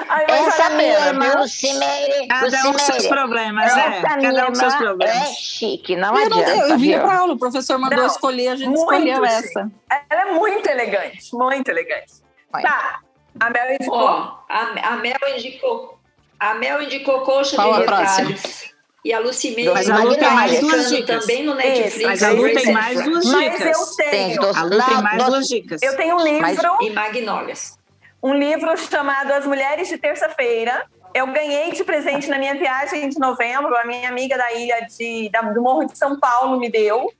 [0.08, 1.38] Ai, mas Essa minha irmã viu?
[1.40, 4.00] Lucimeire, Cada um com seus problemas, é.
[4.02, 5.28] Cada um com seus é problemas.
[5.36, 7.06] chique, não eu, não, adianta, eu vinha viu?
[7.06, 9.26] para aula, o professor mandou Não, escolher, a gente escolheu chique.
[9.48, 9.70] essa.
[10.10, 12.12] Ela é muito elegante, muito elegante.
[12.52, 13.00] Tá,
[13.38, 13.98] a Mel indicou.
[13.98, 14.60] Ó, a,
[14.92, 15.98] a Mel indicou.
[16.40, 18.28] A Mel indicou coxa Qual de a próxima?
[18.28, 18.68] retalhos.
[19.04, 21.20] E a Lucimeire Mas a Lu tem mais duas dicas.
[21.20, 21.96] também no Netflix.
[21.96, 23.78] Isso, Mas a Lu tem mais duas mas dicas.
[23.90, 24.40] eu Tem tenho.
[24.40, 25.82] dois- A Lu tem mais duas dicas.
[25.82, 27.77] Eu tenho um Mas- livro, E Magnólias.
[28.22, 30.86] Um livro chamado As Mulheres de Terça-feira.
[31.14, 33.74] Eu ganhei de presente na minha viagem de novembro.
[33.76, 37.10] A minha amiga da ilha de, da- do Morro de São Paulo me deu.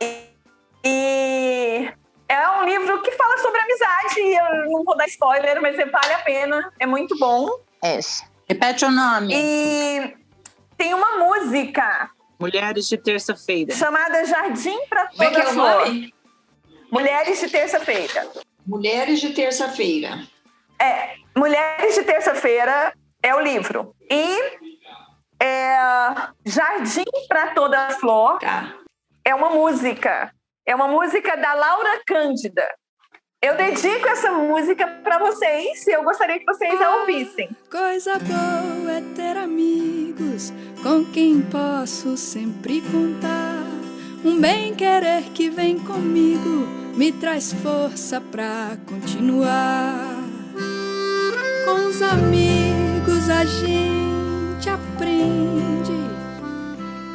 [0.00, 0.28] E,
[0.84, 1.92] e
[2.28, 4.20] é um livro que fala sobre amizade.
[4.20, 6.72] Eu não vou dar spoiler, mas vale a pena.
[6.80, 7.48] É muito bom.
[7.82, 8.24] Esse.
[8.48, 9.34] Repete o nome.
[9.34, 10.16] E
[10.76, 12.10] tem uma música
[12.40, 13.72] Mulheres de terça-feira.
[13.74, 15.86] chamada Jardim para Como é que Toda é o Flor.
[15.86, 16.14] nome?
[16.90, 18.28] Mulheres de Terça-feira.
[18.66, 20.20] Mulheres de terça-feira.
[20.80, 22.92] É, Mulheres de Terça-feira
[23.22, 23.94] é o livro.
[24.10, 24.36] E
[25.40, 25.76] é,
[26.44, 28.74] Jardim para Toda Flor Tá.
[29.24, 30.32] é uma música.
[30.66, 32.66] É uma música da Laura Cândida.
[33.40, 37.48] Eu dedico essa música para vocês e eu gostaria que vocês a ouvissem.
[37.70, 40.52] Coisa boa é ter amigos
[40.82, 43.62] com quem posso sempre contar.
[44.24, 50.16] Um bem-querer que vem comigo me traz força pra continuar.
[51.64, 55.92] Com os amigos a gente aprende.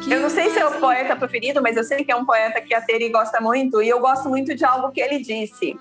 [0.04, 2.24] que Eu não sei se é o poeta preferido, mas eu sei que é um
[2.24, 5.78] poeta que a Teri gosta muito e eu gosto muito de algo que ele disse: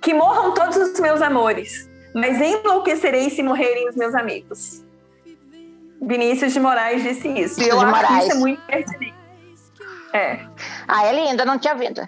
[0.00, 4.84] que morram todos os meus amores, mas enlouquecerei se morrerem os meus amigos.
[6.02, 7.60] Vinícius de Moraes disse isso.
[7.60, 8.24] E eu De acho que Moraes.
[8.24, 9.14] isso é muito pertinente.
[10.12, 10.40] É.
[10.88, 12.00] Ah, é linda, não tinha vindo.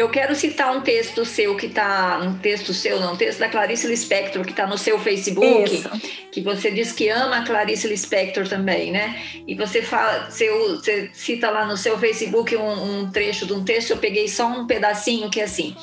[0.00, 3.50] Eu quero citar um texto seu que está, um texto seu, não, um texto da
[3.50, 5.90] Clarice Lispector que está no seu Facebook, Isso.
[6.32, 9.22] que você diz que ama a Clarice Lispector também, né?
[9.46, 13.62] E você fala, você, você cita lá no seu Facebook um, um trecho de um
[13.62, 15.76] texto, eu peguei só um pedacinho que é assim.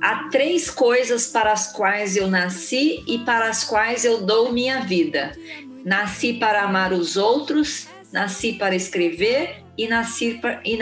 [0.00, 4.80] Há três coisas para as quais eu nasci e para as quais eu dou minha
[4.80, 5.38] vida.
[5.84, 10.76] Nasci para amar os outros, nasci para escrever e nasci, para, e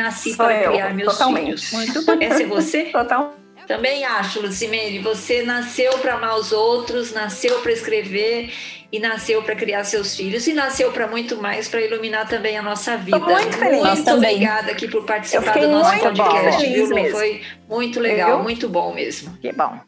[0.68, 1.45] criar meus totalmente.
[1.45, 1.72] filhos.
[1.72, 2.16] Muito bom.
[2.20, 2.84] Essa é você?
[2.86, 3.36] Total.
[3.66, 8.51] Também acho, Lucimeire, você nasceu para amar os outros, nasceu para escrever
[8.93, 12.62] e nasceu para criar seus filhos e nasceu para muito mais, para iluminar também a
[12.62, 13.18] nossa vida.
[13.20, 13.80] muito feliz.
[13.80, 14.34] Muito também.
[14.34, 17.16] obrigada aqui por participar do nosso podcast, viu, mesmo.
[17.16, 19.36] Foi muito legal, muito bom mesmo.
[19.41, 19.78] Que bom.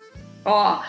[0.44, 0.80] Ó,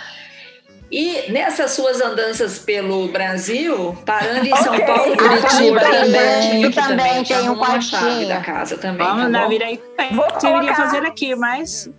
[0.95, 4.77] e nessas suas andanças pelo Brasil, parando em São.
[4.85, 6.65] Paulo, Curitiba tem também.
[6.65, 8.27] aqui Também tem um chave quartinho.
[8.27, 9.79] da casa também, Vamos tá na vida aí.
[10.11, 11.89] Vou iria colocar- fazer aqui, mas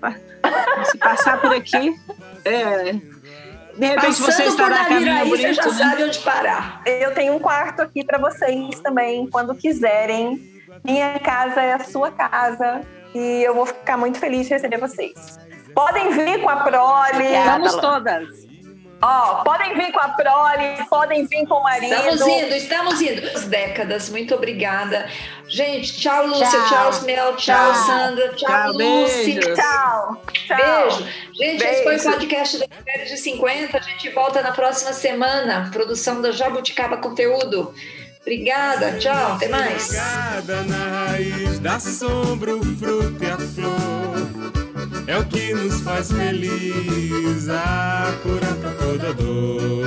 [0.85, 1.93] se passar por aqui,
[2.45, 5.73] é, de repente Passando você por estará a caminho você já né?
[5.73, 6.83] sabe onde parar.
[6.87, 10.41] Eu tenho um quarto aqui para vocês também, quando quiserem.
[10.85, 12.83] Minha casa é a sua casa
[13.15, 15.39] e eu vou ficar muito feliz de receber vocês.
[15.75, 17.25] Podem vir com a prole.
[17.47, 18.54] Vamos todas.
[19.05, 21.93] Ó, podem vir com a prole, podem vir com o marido.
[21.95, 23.29] Estamos indo, estamos indo.
[23.37, 25.09] As décadas, muito obrigada.
[25.49, 26.69] Gente, tchau, Lúcia, Tchau.
[26.69, 27.75] tchau, Smel, tchau, Tchau.
[27.87, 29.45] Sandra, tchau, Tchau, beijos.
[29.55, 30.23] Tchau.
[30.33, 30.57] Tchau.
[30.57, 31.09] Beijo.
[31.35, 32.11] Gente, esse foi o Beijo.
[32.11, 33.77] podcast da Mulheres de 50.
[33.77, 35.69] A gente volta na próxima semana.
[35.73, 37.75] Produção da Jabuticaba Conteúdo.
[38.23, 39.89] Obrigada, tchau, até mais.
[39.89, 43.84] Pegada na raiz da sombra, o fruto e a flor.
[45.07, 49.85] É o que nos faz feliz, a cura pra toda dor.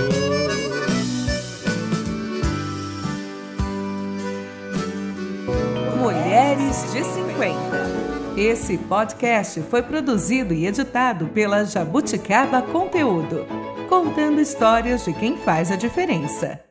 [5.97, 8.37] Mulheres de 50.
[8.37, 13.47] Esse podcast foi produzido e editado pela Jabuticaba Conteúdo,
[13.89, 16.66] contando histórias de quem faz a diferença.